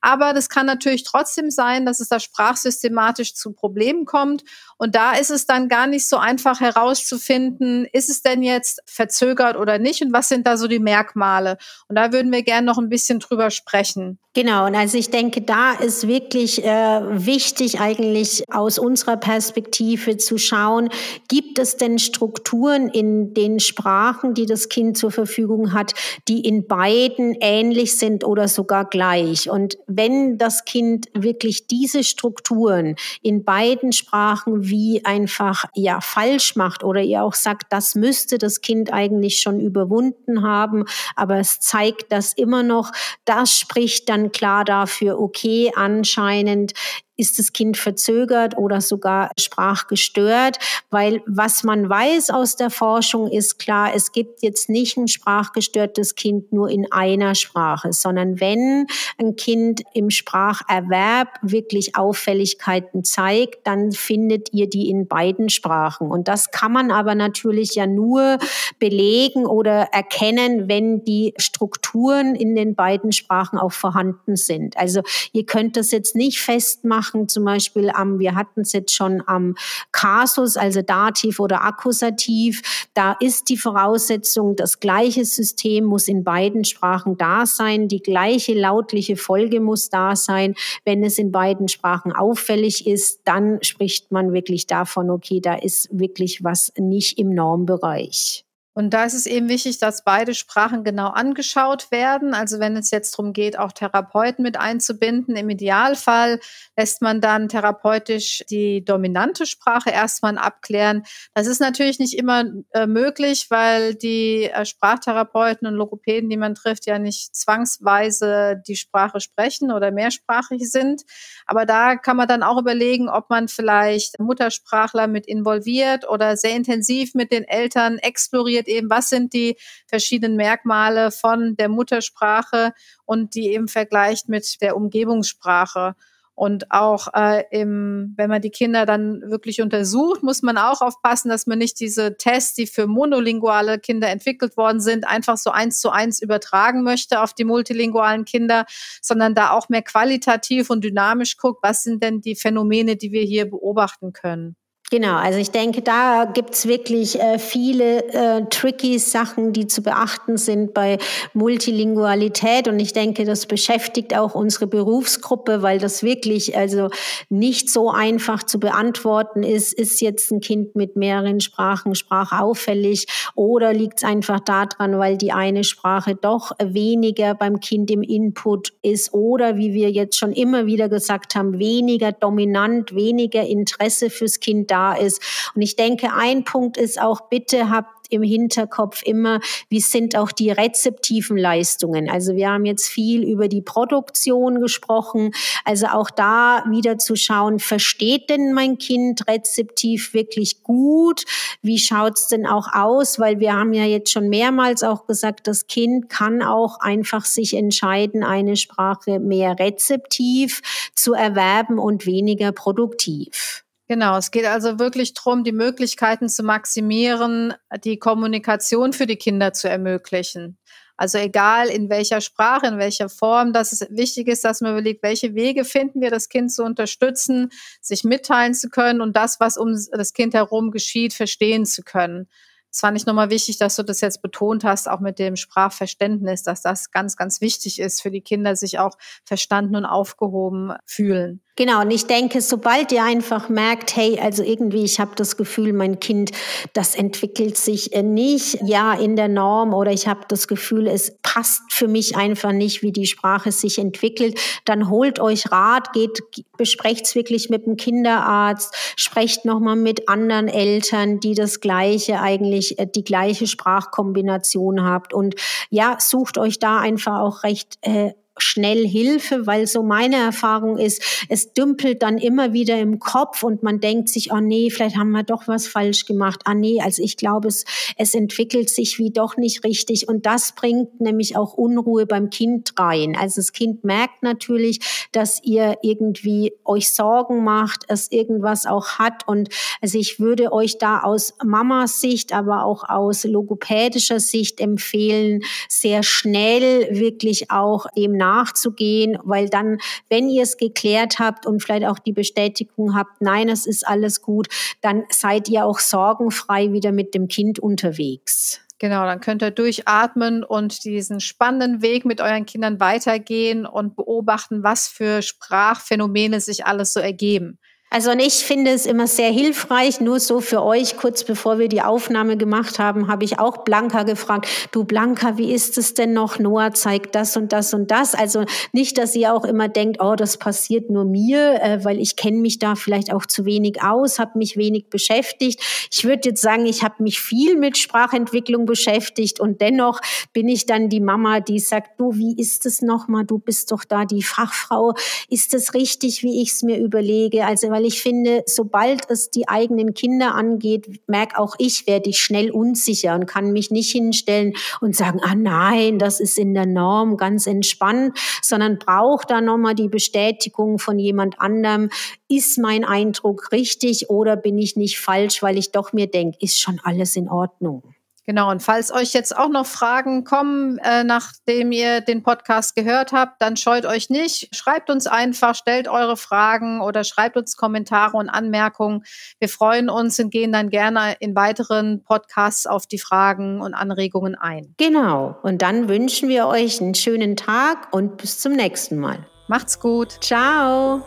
aber 0.00 0.32
das 0.32 0.48
kann 0.48 0.66
natürlich 0.66 1.04
trotzdem 1.04 1.50
sein, 1.50 1.86
dass 1.86 2.00
es 2.00 2.08
da 2.08 2.20
sprachsystematisch 2.20 3.34
zu 3.34 3.52
Problemen 3.52 4.04
kommt. 4.04 4.44
Und 4.76 4.94
da 4.94 5.12
ist 5.12 5.30
es 5.30 5.46
dann 5.46 5.68
gar 5.68 5.86
nicht 5.86 6.08
so 6.08 6.16
einfach 6.16 6.60
herauszufinden, 6.60 7.86
ist 7.92 8.10
es 8.10 8.22
denn 8.22 8.42
jetzt 8.42 8.80
verzögert 8.86 9.56
oder 9.56 9.78
nicht 9.78 10.02
und 10.02 10.12
was 10.12 10.28
sind 10.28 10.46
da 10.46 10.56
so 10.56 10.66
die 10.66 10.78
Merkmale. 10.80 11.58
Und 11.88 11.96
da 11.96 12.12
würden 12.12 12.32
wir 12.32 12.42
gerne 12.42 12.66
noch 12.66 12.78
ein 12.78 12.88
bisschen 12.88 13.20
drüber 13.20 13.50
sprechen. 13.50 14.18
Genau, 14.34 14.64
und 14.64 14.74
also 14.74 14.96
ich 14.96 15.10
denke, 15.10 15.42
da 15.42 15.72
ist 15.74 16.08
wirklich 16.08 16.64
äh, 16.64 16.66
wichtig 16.70 17.80
eigentlich 17.80 18.44
aus 18.50 18.78
unserer 18.78 19.18
Perspektive 19.18 20.16
zu 20.16 20.38
schauen, 20.38 20.88
gibt 21.28 21.58
es 21.58 21.76
denn 21.76 21.98
Strukturen 21.98 22.88
in 22.88 23.34
den 23.34 23.60
Sprachen, 23.60 24.32
die 24.32 24.46
das 24.46 24.70
Kind 24.70 24.96
zur 24.96 25.10
Verfügung 25.10 25.74
hat, 25.74 25.92
die 26.28 26.40
in 26.40 26.61
beiden 26.66 27.36
ähnlich 27.40 27.98
sind 27.98 28.24
oder 28.24 28.48
sogar 28.48 28.84
gleich. 28.84 29.50
Und 29.50 29.78
wenn 29.86 30.38
das 30.38 30.64
Kind 30.64 31.06
wirklich 31.14 31.66
diese 31.66 32.04
Strukturen 32.04 32.96
in 33.22 33.44
beiden 33.44 33.92
Sprachen 33.92 34.68
wie 34.68 35.04
einfach 35.04 35.64
ja 35.74 36.00
falsch 36.00 36.56
macht 36.56 36.84
oder 36.84 37.00
ihr 37.00 37.22
auch 37.22 37.34
sagt, 37.34 37.72
das 37.72 37.94
müsste 37.94 38.38
das 38.38 38.60
Kind 38.60 38.92
eigentlich 38.92 39.40
schon 39.40 39.60
überwunden 39.60 40.42
haben, 40.42 40.84
aber 41.16 41.38
es 41.38 41.60
zeigt 41.60 42.12
das 42.12 42.32
immer 42.32 42.62
noch, 42.62 42.92
das 43.24 43.58
spricht 43.58 44.08
dann 44.08 44.32
klar 44.32 44.64
dafür, 44.64 45.18
okay, 45.18 45.70
anscheinend 45.74 46.72
ist 47.16 47.38
das 47.38 47.52
Kind 47.52 47.76
verzögert 47.76 48.56
oder 48.56 48.80
sogar 48.80 49.30
sprachgestört, 49.38 50.58
weil 50.90 51.22
was 51.26 51.62
man 51.62 51.88
weiß 51.88 52.30
aus 52.30 52.56
der 52.56 52.70
Forschung 52.70 53.30
ist 53.30 53.58
klar, 53.58 53.92
es 53.94 54.12
gibt 54.12 54.42
jetzt 54.42 54.70
nicht 54.70 54.96
ein 54.96 55.08
sprachgestörtes 55.08 56.14
Kind 56.14 56.52
nur 56.52 56.70
in 56.70 56.90
einer 56.90 57.34
Sprache, 57.34 57.92
sondern 57.92 58.40
wenn 58.40 58.86
ein 59.18 59.36
Kind 59.36 59.82
im 59.92 60.10
Spracherwerb 60.10 61.28
wirklich 61.42 61.96
Auffälligkeiten 61.96 63.04
zeigt, 63.04 63.66
dann 63.66 63.92
findet 63.92 64.52
ihr 64.52 64.68
die 64.68 64.88
in 64.88 65.06
beiden 65.06 65.50
Sprachen. 65.50 66.10
Und 66.10 66.28
das 66.28 66.50
kann 66.50 66.72
man 66.72 66.90
aber 66.90 67.14
natürlich 67.14 67.74
ja 67.74 67.86
nur 67.86 68.38
belegen 68.78 69.46
oder 69.46 69.88
erkennen, 69.92 70.68
wenn 70.68 71.04
die 71.04 71.34
Strukturen 71.36 72.34
in 72.34 72.54
den 72.54 72.74
beiden 72.74 73.12
Sprachen 73.12 73.58
auch 73.58 73.72
vorhanden 73.72 74.36
sind. 74.36 74.76
Also 74.78 75.02
ihr 75.32 75.44
könnt 75.44 75.76
das 75.76 75.90
jetzt 75.90 76.16
nicht 76.16 76.40
festmachen, 76.40 77.01
machen, 77.02 77.28
zum 77.28 77.44
Beispiel 77.44 77.90
am, 77.90 78.20
wir 78.20 78.36
hatten 78.36 78.60
es 78.60 78.72
jetzt 78.72 78.94
schon 78.94 79.22
am 79.26 79.56
Kasus, 79.90 80.56
also 80.56 80.82
Dativ 80.82 81.40
oder 81.40 81.62
Akkusativ. 81.64 82.88
Da 82.94 83.16
ist 83.18 83.48
die 83.48 83.56
Voraussetzung, 83.56 84.54
das 84.54 84.78
gleiche 84.78 85.24
System 85.24 85.84
muss 85.84 86.06
in 86.06 86.22
beiden 86.22 86.64
Sprachen 86.64 87.16
da 87.16 87.44
sein, 87.44 87.88
die 87.88 88.02
gleiche 88.02 88.54
lautliche 88.54 89.16
Folge 89.16 89.60
muss 89.60 89.90
da 89.90 90.14
sein. 90.14 90.54
Wenn 90.84 91.02
es 91.02 91.18
in 91.18 91.32
beiden 91.32 91.66
Sprachen 91.66 92.12
auffällig 92.12 92.86
ist, 92.86 93.22
dann 93.24 93.58
spricht 93.62 94.12
man 94.12 94.32
wirklich 94.32 94.68
davon, 94.68 95.10
okay, 95.10 95.40
da 95.40 95.54
ist 95.54 95.88
wirklich 95.90 96.44
was 96.44 96.72
nicht 96.76 97.18
im 97.18 97.30
Normbereich. 97.30 98.44
Und 98.74 98.90
da 98.94 99.04
ist 99.04 99.14
es 99.14 99.26
eben 99.26 99.48
wichtig, 99.48 99.78
dass 99.78 100.02
beide 100.02 100.34
Sprachen 100.34 100.82
genau 100.82 101.08
angeschaut 101.08 101.90
werden. 101.90 102.32
Also 102.32 102.58
wenn 102.58 102.76
es 102.76 102.90
jetzt 102.90 103.12
darum 103.12 103.34
geht, 103.34 103.58
auch 103.58 103.72
Therapeuten 103.72 104.42
mit 104.42 104.56
einzubinden, 104.56 105.36
im 105.36 105.50
Idealfall 105.50 106.40
lässt 106.76 107.02
man 107.02 107.20
dann 107.20 107.48
therapeutisch 107.48 108.42
die 108.48 108.82
dominante 108.82 109.44
Sprache 109.44 109.90
erstmal 109.90 110.38
abklären. 110.38 111.02
Das 111.34 111.46
ist 111.46 111.60
natürlich 111.60 111.98
nicht 111.98 112.16
immer 112.16 112.44
äh, 112.72 112.86
möglich, 112.86 113.46
weil 113.50 113.94
die 113.94 114.44
äh, 114.44 114.64
Sprachtherapeuten 114.64 115.68
und 115.68 115.74
Logopäden, 115.74 116.30
die 116.30 116.38
man 116.38 116.54
trifft, 116.54 116.86
ja 116.86 116.98
nicht 116.98 117.36
zwangsweise 117.36 118.62
die 118.66 118.76
Sprache 118.76 119.20
sprechen 119.20 119.70
oder 119.70 119.90
mehrsprachig 119.90 120.70
sind. 120.70 121.02
Aber 121.46 121.66
da 121.66 121.96
kann 121.96 122.16
man 122.16 122.28
dann 122.28 122.42
auch 122.42 122.58
überlegen, 122.58 123.10
ob 123.10 123.28
man 123.28 123.48
vielleicht 123.48 124.18
Muttersprachler 124.18 125.08
mit 125.08 125.26
involviert 125.26 126.08
oder 126.08 126.36
sehr 126.38 126.56
intensiv 126.56 127.14
mit 127.14 127.32
den 127.32 127.44
Eltern 127.44 127.98
exploriert 127.98 128.61
definiert 128.62 128.68
eben, 128.68 128.90
was 128.90 129.08
sind 129.08 129.32
die 129.32 129.56
verschiedenen 129.86 130.36
Merkmale 130.36 131.10
von 131.10 131.56
der 131.56 131.68
Muttersprache 131.68 132.72
und 133.04 133.34
die 133.34 133.52
eben 133.52 133.68
vergleicht 133.68 134.28
mit 134.28 134.60
der 134.60 134.76
Umgebungssprache. 134.76 135.94
Und 136.34 136.70
auch 136.70 137.08
äh, 137.14 137.44
im, 137.50 138.14
wenn 138.16 138.30
man 138.30 138.40
die 138.40 138.50
Kinder 138.50 138.86
dann 138.86 139.20
wirklich 139.30 139.60
untersucht, 139.60 140.22
muss 140.22 140.40
man 140.42 140.56
auch 140.56 140.80
aufpassen, 140.80 141.28
dass 141.28 141.46
man 141.46 141.58
nicht 141.58 141.78
diese 141.78 142.16
Tests, 142.16 142.54
die 142.54 142.66
für 142.66 142.86
monolinguale 142.86 143.78
Kinder 143.78 144.08
entwickelt 144.08 144.56
worden 144.56 144.80
sind, 144.80 145.06
einfach 145.06 145.36
so 145.36 145.50
eins 145.50 145.78
zu 145.78 145.90
eins 145.90 146.22
übertragen 146.22 146.84
möchte 146.84 147.20
auf 147.20 147.34
die 147.34 147.44
multilingualen 147.44 148.24
Kinder, 148.24 148.64
sondern 149.02 149.34
da 149.34 149.50
auch 149.50 149.68
mehr 149.68 149.82
qualitativ 149.82 150.70
und 150.70 150.82
dynamisch 150.82 151.36
guckt, 151.36 151.62
was 151.62 151.82
sind 151.82 152.02
denn 152.02 152.22
die 152.22 152.34
Phänomene, 152.34 152.96
die 152.96 153.12
wir 153.12 153.22
hier 153.22 153.48
beobachten 153.48 154.14
können. 154.14 154.56
Genau, 154.92 155.16
also 155.16 155.38
ich 155.38 155.50
denke, 155.50 155.80
da 155.80 156.26
gibt's 156.26 156.68
wirklich 156.68 157.18
äh, 157.18 157.38
viele 157.38 158.04
äh, 158.12 158.44
tricky 158.50 158.98
Sachen, 158.98 159.54
die 159.54 159.66
zu 159.66 159.82
beachten 159.82 160.36
sind 160.36 160.74
bei 160.74 160.98
Multilingualität. 161.32 162.68
Und 162.68 162.78
ich 162.78 162.92
denke, 162.92 163.24
das 163.24 163.46
beschäftigt 163.46 164.14
auch 164.14 164.34
unsere 164.34 164.66
Berufsgruppe, 164.66 165.62
weil 165.62 165.78
das 165.78 166.02
wirklich 166.02 166.58
also 166.58 166.90
nicht 167.30 167.70
so 167.70 167.90
einfach 167.90 168.42
zu 168.42 168.60
beantworten 168.60 169.44
ist. 169.44 169.72
Ist 169.72 170.02
jetzt 170.02 170.30
ein 170.30 170.40
Kind 170.42 170.76
mit 170.76 170.94
mehreren 170.94 171.40
Sprachen 171.40 171.94
sprachauffällig 171.94 173.06
oder 173.34 173.72
liegt's 173.72 174.04
einfach 174.04 174.40
daran, 174.40 174.98
weil 174.98 175.16
die 175.16 175.32
eine 175.32 175.64
Sprache 175.64 176.16
doch 176.16 176.52
weniger 176.62 177.34
beim 177.34 177.60
Kind 177.60 177.90
im 177.90 178.02
Input 178.02 178.74
ist 178.82 179.14
oder, 179.14 179.56
wie 179.56 179.72
wir 179.72 179.90
jetzt 179.90 180.18
schon 180.18 180.32
immer 180.34 180.66
wieder 180.66 180.90
gesagt 180.90 181.34
haben, 181.34 181.58
weniger 181.58 182.12
dominant, 182.12 182.94
weniger 182.94 183.46
Interesse 183.46 184.10
fürs 184.10 184.38
Kind 184.38 184.70
da 184.70 184.81
ist. 184.90 185.22
Und 185.54 185.62
ich 185.62 185.76
denke, 185.76 186.12
ein 186.12 186.44
Punkt 186.44 186.76
ist 186.76 187.00
auch, 187.00 187.28
bitte 187.28 187.70
habt 187.70 188.02
im 188.12 188.22
Hinterkopf 188.22 189.02
immer, 189.04 189.40
wie 189.68 189.80
sind 189.80 190.16
auch 190.16 190.32
die 190.32 190.50
rezeptiven 190.50 191.36
Leistungen. 191.36 192.10
Also 192.10 192.36
wir 192.36 192.50
haben 192.50 192.64
jetzt 192.64 192.88
viel 192.88 193.24
über 193.24 193.48
die 193.48 193.62
Produktion 193.62 194.60
gesprochen. 194.60 195.32
Also 195.64 195.86
auch 195.86 196.10
da 196.10 196.64
wieder 196.68 196.98
zu 196.98 197.16
schauen, 197.16 197.58
versteht 197.58 198.28
denn 198.30 198.52
mein 198.52 198.78
Kind 198.78 199.26
rezeptiv 199.28 200.12
wirklich 200.12 200.62
gut? 200.62 201.24
Wie 201.62 201.78
schaut's 201.78 202.28
denn 202.28 202.46
auch 202.46 202.68
aus? 202.72 203.18
Weil 203.18 203.40
wir 203.40 203.54
haben 203.54 203.72
ja 203.72 203.84
jetzt 203.84 204.12
schon 204.12 204.28
mehrmals 204.28 204.82
auch 204.82 205.06
gesagt, 205.06 205.46
das 205.46 205.66
Kind 205.66 206.08
kann 206.08 206.42
auch 206.42 206.80
einfach 206.80 207.24
sich 207.24 207.54
entscheiden, 207.54 208.22
eine 208.22 208.56
Sprache 208.56 209.18
mehr 209.20 209.58
rezeptiv 209.58 210.60
zu 210.94 211.14
erwerben 211.14 211.78
und 211.78 212.04
weniger 212.04 212.52
produktiv. 212.52 213.61
Genau, 213.92 214.16
es 214.16 214.30
geht 214.30 214.46
also 214.46 214.78
wirklich 214.78 215.12
darum, 215.12 215.44
die 215.44 215.52
Möglichkeiten 215.52 216.30
zu 216.30 216.42
maximieren, 216.42 217.52
die 217.84 217.98
Kommunikation 217.98 218.94
für 218.94 219.06
die 219.06 219.16
Kinder 219.16 219.52
zu 219.52 219.68
ermöglichen. 219.68 220.56
Also 220.96 221.18
egal 221.18 221.68
in 221.68 221.90
welcher 221.90 222.22
Sprache, 222.22 222.68
in 222.68 222.78
welcher 222.78 223.10
Form, 223.10 223.52
dass 223.52 223.70
es 223.70 223.86
wichtig 223.90 224.28
ist, 224.28 224.46
dass 224.46 224.62
man 224.62 224.72
überlegt, 224.72 225.02
welche 225.02 225.34
Wege 225.34 225.66
finden 225.66 226.00
wir, 226.00 226.08
das 226.08 226.30
Kind 226.30 226.50
zu 226.50 226.64
unterstützen, 226.64 227.50
sich 227.82 228.02
mitteilen 228.02 228.54
zu 228.54 228.70
können 228.70 229.02
und 229.02 229.14
das, 229.14 229.40
was 229.40 229.58
um 229.58 229.76
das 229.92 230.14
Kind 230.14 230.32
herum 230.32 230.70
geschieht, 230.70 231.12
verstehen 231.12 231.66
zu 231.66 231.82
können. 231.82 232.30
Es 232.72 232.80
fand 232.80 232.96
ich 232.96 233.04
nochmal 233.04 233.28
wichtig, 233.28 233.58
dass 233.58 233.76
du 233.76 233.82
das 233.82 234.00
jetzt 234.00 234.22
betont 234.22 234.64
hast, 234.64 234.88
auch 234.88 235.00
mit 235.00 235.18
dem 235.18 235.36
Sprachverständnis, 235.36 236.42
dass 236.42 236.62
das 236.62 236.90
ganz, 236.90 237.18
ganz 237.18 237.42
wichtig 237.42 237.78
ist 237.78 238.00
für 238.00 238.10
die 238.10 238.22
Kinder, 238.22 238.56
sich 238.56 238.78
auch 238.78 238.96
verstanden 239.24 239.76
und 239.76 239.84
aufgehoben 239.84 240.72
fühlen. 240.86 241.42
Genau, 241.54 241.82
und 241.82 241.90
ich 241.90 242.06
denke, 242.06 242.40
sobald 242.40 242.92
ihr 242.92 243.04
einfach 243.04 243.50
merkt, 243.50 243.94
hey, 243.94 244.18
also 244.18 244.42
irgendwie, 244.42 244.84
ich 244.84 244.98
habe 244.98 245.10
das 245.16 245.36
Gefühl, 245.36 245.74
mein 245.74 246.00
Kind, 246.00 246.30
das 246.72 246.94
entwickelt 246.94 247.58
sich 247.58 247.92
äh, 247.92 248.02
nicht, 248.02 248.58
ja, 248.64 248.94
in 248.94 249.16
der 249.16 249.28
Norm 249.28 249.74
oder 249.74 249.92
ich 249.92 250.08
habe 250.08 250.20
das 250.28 250.48
Gefühl, 250.48 250.86
es 250.86 251.18
passt 251.22 251.60
für 251.70 251.88
mich 251.88 252.16
einfach 252.16 252.52
nicht, 252.52 252.80
wie 252.80 252.90
die 252.90 253.04
Sprache 253.04 253.52
sich 253.52 253.78
entwickelt, 253.78 254.40
dann 254.64 254.88
holt 254.88 255.20
euch 255.20 255.52
Rat, 255.52 255.92
geht, 255.92 256.22
besprecht's 256.56 257.14
wirklich 257.14 257.50
mit 257.50 257.66
dem 257.66 257.76
Kinderarzt, 257.76 258.74
sprecht 258.96 259.44
nochmal 259.44 259.76
mit 259.76 260.08
anderen 260.08 260.48
Eltern, 260.48 261.20
die 261.20 261.34
das 261.34 261.60
gleiche 261.60 262.18
eigentlich, 262.20 262.61
äh, 262.70 262.86
die 262.86 263.04
gleiche 263.04 263.46
Sprachkombination 263.46 264.82
habt. 264.82 265.12
Und 265.12 265.34
ja, 265.70 265.96
sucht 265.98 266.38
euch 266.38 266.58
da 266.58 266.78
einfach 266.78 267.20
auch 267.20 267.42
recht 267.42 267.78
äh, 267.82 268.12
schnell 268.38 268.86
Hilfe, 268.86 269.46
weil 269.46 269.66
so 269.66 269.82
meine 269.82 270.16
Erfahrung 270.16 270.78
ist, 270.78 271.26
es 271.28 271.52
dümpelt 271.52 272.02
dann 272.02 272.18
immer 272.18 272.52
wieder 272.52 272.78
im 272.78 272.98
Kopf 272.98 273.42
und 273.42 273.62
man 273.62 273.80
denkt 273.80 274.08
sich, 274.08 274.32
oh 274.32 274.40
nee, 274.40 274.70
vielleicht 274.70 274.96
haben 274.96 275.10
wir 275.10 275.22
doch 275.22 275.48
was 275.48 275.66
falsch 275.66 276.06
gemacht. 276.06 276.40
Ah 276.44 276.54
nee, 276.54 276.80
also 276.80 277.02
ich 277.02 277.16
glaube, 277.16 277.48
es, 277.48 277.64
es 277.96 278.14
entwickelt 278.14 278.70
sich 278.70 278.98
wie 278.98 279.10
doch 279.10 279.36
nicht 279.36 279.64
richtig 279.64 280.08
und 280.08 280.24
das 280.24 280.54
bringt 280.54 281.00
nämlich 281.00 281.36
auch 281.36 281.54
Unruhe 281.54 282.06
beim 282.06 282.30
Kind 282.30 282.72
rein. 282.78 283.16
Also 283.18 283.36
das 283.36 283.52
Kind 283.52 283.84
merkt 283.84 284.22
natürlich, 284.22 284.80
dass 285.12 285.42
ihr 285.42 285.76
irgendwie 285.82 286.52
euch 286.64 286.90
Sorgen 286.90 287.44
macht, 287.44 287.84
es 287.88 288.10
irgendwas 288.10 288.66
auch 288.66 288.98
hat 288.98 289.28
und 289.28 289.50
also 289.80 289.98
ich 289.98 290.20
würde 290.20 290.52
euch 290.52 290.78
da 290.78 291.00
aus 291.00 291.34
Mamas 291.44 292.00
Sicht, 292.00 292.32
aber 292.32 292.64
auch 292.64 292.88
aus 292.88 293.24
logopädischer 293.24 294.20
Sicht 294.20 294.60
empfehlen, 294.60 295.42
sehr 295.68 296.02
schnell 296.02 296.88
wirklich 296.98 297.50
auch 297.50 297.86
dem 297.96 298.21
nachzugehen, 298.22 299.18
weil 299.24 299.48
dann, 299.48 299.78
wenn 300.08 300.28
ihr 300.28 300.44
es 300.44 300.56
geklärt 300.56 301.18
habt 301.18 301.44
und 301.44 301.60
vielleicht 301.60 301.86
auch 301.86 301.98
die 301.98 302.12
Bestätigung 302.12 302.94
habt, 302.94 303.20
nein, 303.20 303.48
es 303.48 303.66
ist 303.66 303.86
alles 303.86 304.22
gut, 304.22 304.48
dann 304.80 305.04
seid 305.10 305.48
ihr 305.48 305.66
auch 305.66 305.80
sorgenfrei 305.80 306.72
wieder 306.72 306.92
mit 306.92 307.14
dem 307.14 307.26
Kind 307.26 307.58
unterwegs. 307.58 308.60
Genau, 308.78 309.04
dann 309.04 309.20
könnt 309.20 309.42
ihr 309.42 309.52
durchatmen 309.52 310.42
und 310.42 310.84
diesen 310.84 311.20
spannenden 311.20 311.82
Weg 311.82 312.04
mit 312.04 312.20
euren 312.20 312.46
Kindern 312.46 312.80
weitergehen 312.80 313.64
und 313.64 313.94
beobachten, 313.94 314.64
was 314.64 314.88
für 314.88 315.22
Sprachphänomene 315.22 316.40
sich 316.40 316.66
alles 316.66 316.92
so 316.92 316.98
ergeben. 316.98 317.60
Also 317.94 318.10
und 318.10 318.20
ich 318.20 318.36
finde 318.36 318.70
es 318.70 318.86
immer 318.86 319.06
sehr 319.06 319.30
hilfreich, 319.30 320.00
nur 320.00 320.18
so 320.18 320.40
für 320.40 320.62
euch, 320.62 320.96
kurz 320.96 321.24
bevor 321.24 321.58
wir 321.58 321.68
die 321.68 321.82
Aufnahme 321.82 322.38
gemacht 322.38 322.78
haben, 322.78 323.06
habe 323.06 323.24
ich 323.24 323.38
auch 323.38 323.64
Blanca 323.64 324.04
gefragt, 324.04 324.48
du 324.72 324.84
Blanca, 324.84 325.36
wie 325.36 325.52
ist 325.52 325.76
es 325.76 325.92
denn 325.92 326.14
noch? 326.14 326.38
Noah 326.38 326.72
zeigt 326.72 327.14
das 327.14 327.36
und 327.36 327.52
das 327.52 327.74
und 327.74 327.90
das. 327.90 328.14
Also 328.14 328.46
nicht, 328.72 328.96
dass 328.96 329.14
ihr 329.14 329.34
auch 329.34 329.44
immer 329.44 329.68
denkt, 329.68 329.98
oh, 330.00 330.14
das 330.14 330.38
passiert 330.38 330.88
nur 330.88 331.04
mir, 331.04 331.60
äh, 331.62 331.84
weil 331.84 332.00
ich 332.00 332.16
kenne 332.16 332.38
mich 332.38 332.58
da 332.58 332.76
vielleicht 332.76 333.12
auch 333.12 333.26
zu 333.26 333.44
wenig 333.44 333.82
aus, 333.82 334.18
habe 334.18 334.38
mich 334.38 334.56
wenig 334.56 334.88
beschäftigt. 334.88 335.60
Ich 335.92 336.04
würde 336.04 336.30
jetzt 336.30 336.40
sagen, 336.40 336.64
ich 336.64 336.82
habe 336.82 337.02
mich 337.02 337.20
viel 337.20 337.56
mit 337.56 337.76
Sprachentwicklung 337.76 338.64
beschäftigt 338.64 339.38
und 339.38 339.60
dennoch 339.60 340.00
bin 340.32 340.48
ich 340.48 340.64
dann 340.64 340.88
die 340.88 341.00
Mama, 341.00 341.40
die 341.40 341.58
sagt, 341.58 342.00
du, 342.00 342.14
wie 342.14 342.40
ist 342.40 342.64
es 342.64 342.80
nochmal? 342.80 343.26
Du 343.26 343.38
bist 343.38 343.70
doch 343.70 343.84
da 343.84 344.06
die 344.06 344.22
Fachfrau. 344.22 344.94
Ist 345.28 345.52
es 345.52 345.74
richtig, 345.74 346.22
wie 346.22 346.40
ich 346.40 346.52
es 346.52 346.62
mir 346.62 346.78
überlege? 346.78 347.44
Also 347.44 347.68
weil 347.68 347.81
weil 347.82 347.88
ich 347.88 348.00
finde, 348.00 348.44
sobald 348.46 349.10
es 349.10 349.30
die 349.30 349.48
eigenen 349.48 349.92
Kinder 349.92 350.36
angeht, 350.36 351.00
merke 351.08 351.36
auch 351.36 351.56
ich, 351.58 351.88
werde 351.88 352.10
ich 352.10 352.18
schnell 352.18 352.52
unsicher 352.52 353.16
und 353.16 353.26
kann 353.26 353.50
mich 353.50 353.72
nicht 353.72 353.90
hinstellen 353.90 354.52
und 354.80 354.94
sagen, 354.94 355.18
ah 355.24 355.34
nein, 355.34 355.98
das 355.98 356.20
ist 356.20 356.38
in 356.38 356.54
der 356.54 356.66
Norm 356.66 357.16
ganz 357.16 357.48
entspannt, 357.48 358.16
sondern 358.40 358.78
brauche 358.78 359.26
da 359.26 359.40
nochmal 359.40 359.74
die 359.74 359.88
Bestätigung 359.88 360.78
von 360.78 361.00
jemand 361.00 361.40
anderem, 361.40 361.90
ist 362.28 362.56
mein 362.56 362.84
Eindruck 362.84 363.50
richtig 363.50 364.08
oder 364.10 364.36
bin 364.36 364.58
ich 364.58 364.76
nicht 364.76 365.00
falsch, 365.00 365.42
weil 365.42 365.58
ich 365.58 365.72
doch 365.72 365.92
mir 365.92 366.06
denke, 366.06 366.38
ist 366.40 366.60
schon 366.60 366.78
alles 366.84 367.16
in 367.16 367.28
Ordnung. 367.28 367.91
Genau, 368.24 368.50
und 368.50 368.62
falls 368.62 368.92
euch 368.92 369.14
jetzt 369.14 369.36
auch 369.36 369.48
noch 369.48 369.66
Fragen 369.66 370.22
kommen, 370.22 370.78
äh, 370.78 371.02
nachdem 371.02 371.72
ihr 371.72 372.00
den 372.00 372.22
Podcast 372.22 372.76
gehört 372.76 373.12
habt, 373.12 373.42
dann 373.42 373.56
scheut 373.56 373.84
euch 373.84 374.10
nicht. 374.10 374.54
Schreibt 374.54 374.90
uns 374.90 375.08
einfach, 375.08 375.56
stellt 375.56 375.88
eure 375.88 376.16
Fragen 376.16 376.80
oder 376.80 377.02
schreibt 377.02 377.36
uns 377.36 377.56
Kommentare 377.56 378.16
und 378.16 378.28
Anmerkungen. 378.28 379.02
Wir 379.40 379.48
freuen 379.48 379.90
uns 379.90 380.20
und 380.20 380.30
gehen 380.30 380.52
dann 380.52 380.70
gerne 380.70 381.16
in 381.18 381.34
weiteren 381.34 382.04
Podcasts 382.04 382.66
auf 382.66 382.86
die 382.86 382.98
Fragen 382.98 383.60
und 383.60 383.74
Anregungen 383.74 384.36
ein. 384.36 384.74
Genau, 384.76 385.36
und 385.42 385.60
dann 385.60 385.88
wünschen 385.88 386.28
wir 386.28 386.46
euch 386.46 386.80
einen 386.80 386.94
schönen 386.94 387.34
Tag 387.36 387.88
und 387.92 388.18
bis 388.18 388.38
zum 388.38 388.52
nächsten 388.52 388.98
Mal. 388.98 389.26
Macht's 389.48 389.80
gut. 389.80 390.18
Ciao. 390.20 391.02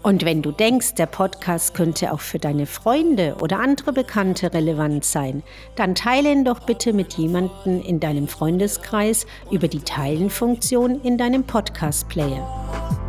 Und 0.04 0.24
wenn 0.24 0.44
du 0.44 0.52
denkst, 0.52 0.94
der 0.94 1.08
Podcast 1.08 1.74
könnte 1.74 2.14
auch 2.14 2.22
für 2.22 2.38
deine 2.38 2.68
Freunde 2.68 3.38
oder 3.42 3.60
andere 3.60 3.92
Bekannte 3.92 4.54
relevant 4.54 5.04
sein, 5.04 5.42
dann 5.76 5.96
teile 5.96 6.32
ihn 6.32 6.46
doch 6.46 6.60
bitte 6.60 6.94
mit 6.94 7.16
jemandem 7.16 7.82
in 7.82 8.00
deinem 8.00 8.28
Freundeskreis 8.28 9.26
über 9.50 9.68
die 9.68 9.82
Teilen-Funktion 9.82 11.02
in 11.02 11.18
deinem 11.18 11.44
Podcast-Player. 11.44 13.05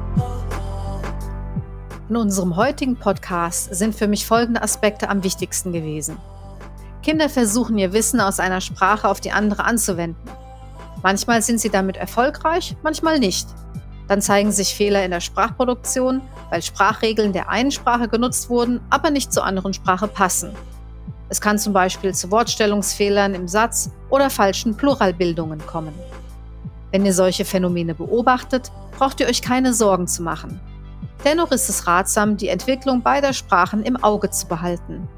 In 2.09 2.14
unserem 2.14 2.55
heutigen 2.55 2.95
Podcast 2.95 3.75
sind 3.75 3.92
für 3.92 4.07
mich 4.07 4.27
folgende 4.27 4.62
Aspekte 4.62 5.09
am 5.09 5.25
wichtigsten 5.25 5.73
gewesen. 5.73 6.16
Kinder 7.03 7.29
versuchen 7.29 7.79
ihr 7.79 7.92
Wissen 7.92 8.21
aus 8.21 8.38
einer 8.38 8.61
Sprache 8.61 9.09
auf 9.09 9.21
die 9.21 9.33
andere 9.33 9.64
anzuwenden. 9.64 10.23
Manchmal 11.03 11.42
sind 11.42 11.61
sie 11.61 11.69
damit 11.69 11.97
erfolgreich, 11.97 12.77
manchmal 12.85 13.19
nicht. 13.19 13.49
Dann 14.07 14.23
zeigen 14.23 14.53
sich 14.53 14.77
Fehler 14.77 15.05
in 15.05 15.11
der 15.11 15.21
Sprachproduktion, 15.21 16.23
weil 16.51 16.62
Sprachregeln 16.62 17.33
der 17.33 17.49
einen 17.49 17.73
Sprache 17.73 18.07
genutzt 18.07 18.51
wurden, 18.51 18.81
aber 18.88 19.11
nicht 19.11 19.33
zur 19.33 19.45
anderen 19.45 19.75
Sprache 19.75 20.07
passen. 20.07 20.53
Es 21.29 21.40
kann 21.40 21.59
zum 21.59 21.73
Beispiel 21.73 22.14
zu 22.14 22.31
Wortstellungsfehlern 22.31 23.35
im 23.35 23.49
Satz 23.49 23.90
oder 24.11 24.31
falschen 24.31 24.77
Pluralbildungen 24.77 25.59
kommen. 25.66 25.95
Wenn 26.92 27.05
ihr 27.05 27.12
solche 27.12 27.45
Phänomene 27.45 27.97
beobachtet, 27.97 28.71
braucht 28.97 29.19
ihr 29.19 29.27
euch 29.27 29.42
keine 29.42 29.75
Sorgen 29.75 30.07
zu 30.07 30.23
machen. 30.23 30.61
Dennoch 31.27 31.51
ist 31.51 31.69
es 31.69 31.89
ratsam, 31.89 32.37
die 32.37 32.47
Entwicklung 32.47 33.03
beider 33.03 33.33
Sprachen 33.33 33.83
im 33.83 33.97
Auge 33.97 34.31
zu 34.31 34.47
behalten. 34.47 35.09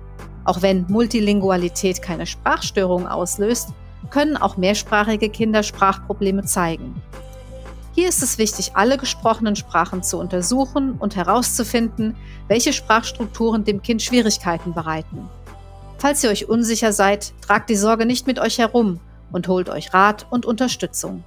Auch 0.47 0.63
wenn 0.63 0.87
Multilingualität 0.89 2.01
keine 2.01 2.25
Sprachstörung 2.25 3.07
auslöst, 3.07 3.75
können 4.09 4.39
auch 4.39 4.57
mehrsprachige 4.57 5.29
Kinder 5.29 5.63
Sprachprobleme 5.63 6.45
zeigen. 6.45 7.03
Hier 7.95 8.09
ist 8.09 8.23
es 8.23 8.39
wichtig, 8.39 8.71
alle 8.73 8.97
gesprochenen 8.97 9.55
Sprachen 9.55 10.03
zu 10.03 10.19
untersuchen 10.19 10.93
und 10.93 11.15
herauszufinden, 11.15 12.17
welche 12.47 12.73
Sprachstrukturen 12.73 13.65
dem 13.65 13.83
Kind 13.83 14.01
Schwierigkeiten 14.01 14.73
bereiten. 14.73 15.29
Falls 15.99 16.25
ihr 16.25 16.31
euch 16.31 16.49
unsicher 16.49 16.95
seid, 16.95 17.35
tragt 17.43 17.69
die 17.69 17.77
Sorge 17.77 18.07
nicht 18.07 18.27
mit 18.27 18.39
euch 18.39 18.57
herum 18.57 18.99
und 19.31 19.47
holt 19.47 19.69
euch 19.69 19.93
Rat 19.93 20.27
und 20.31 20.47
Unterstützung. 20.47 21.23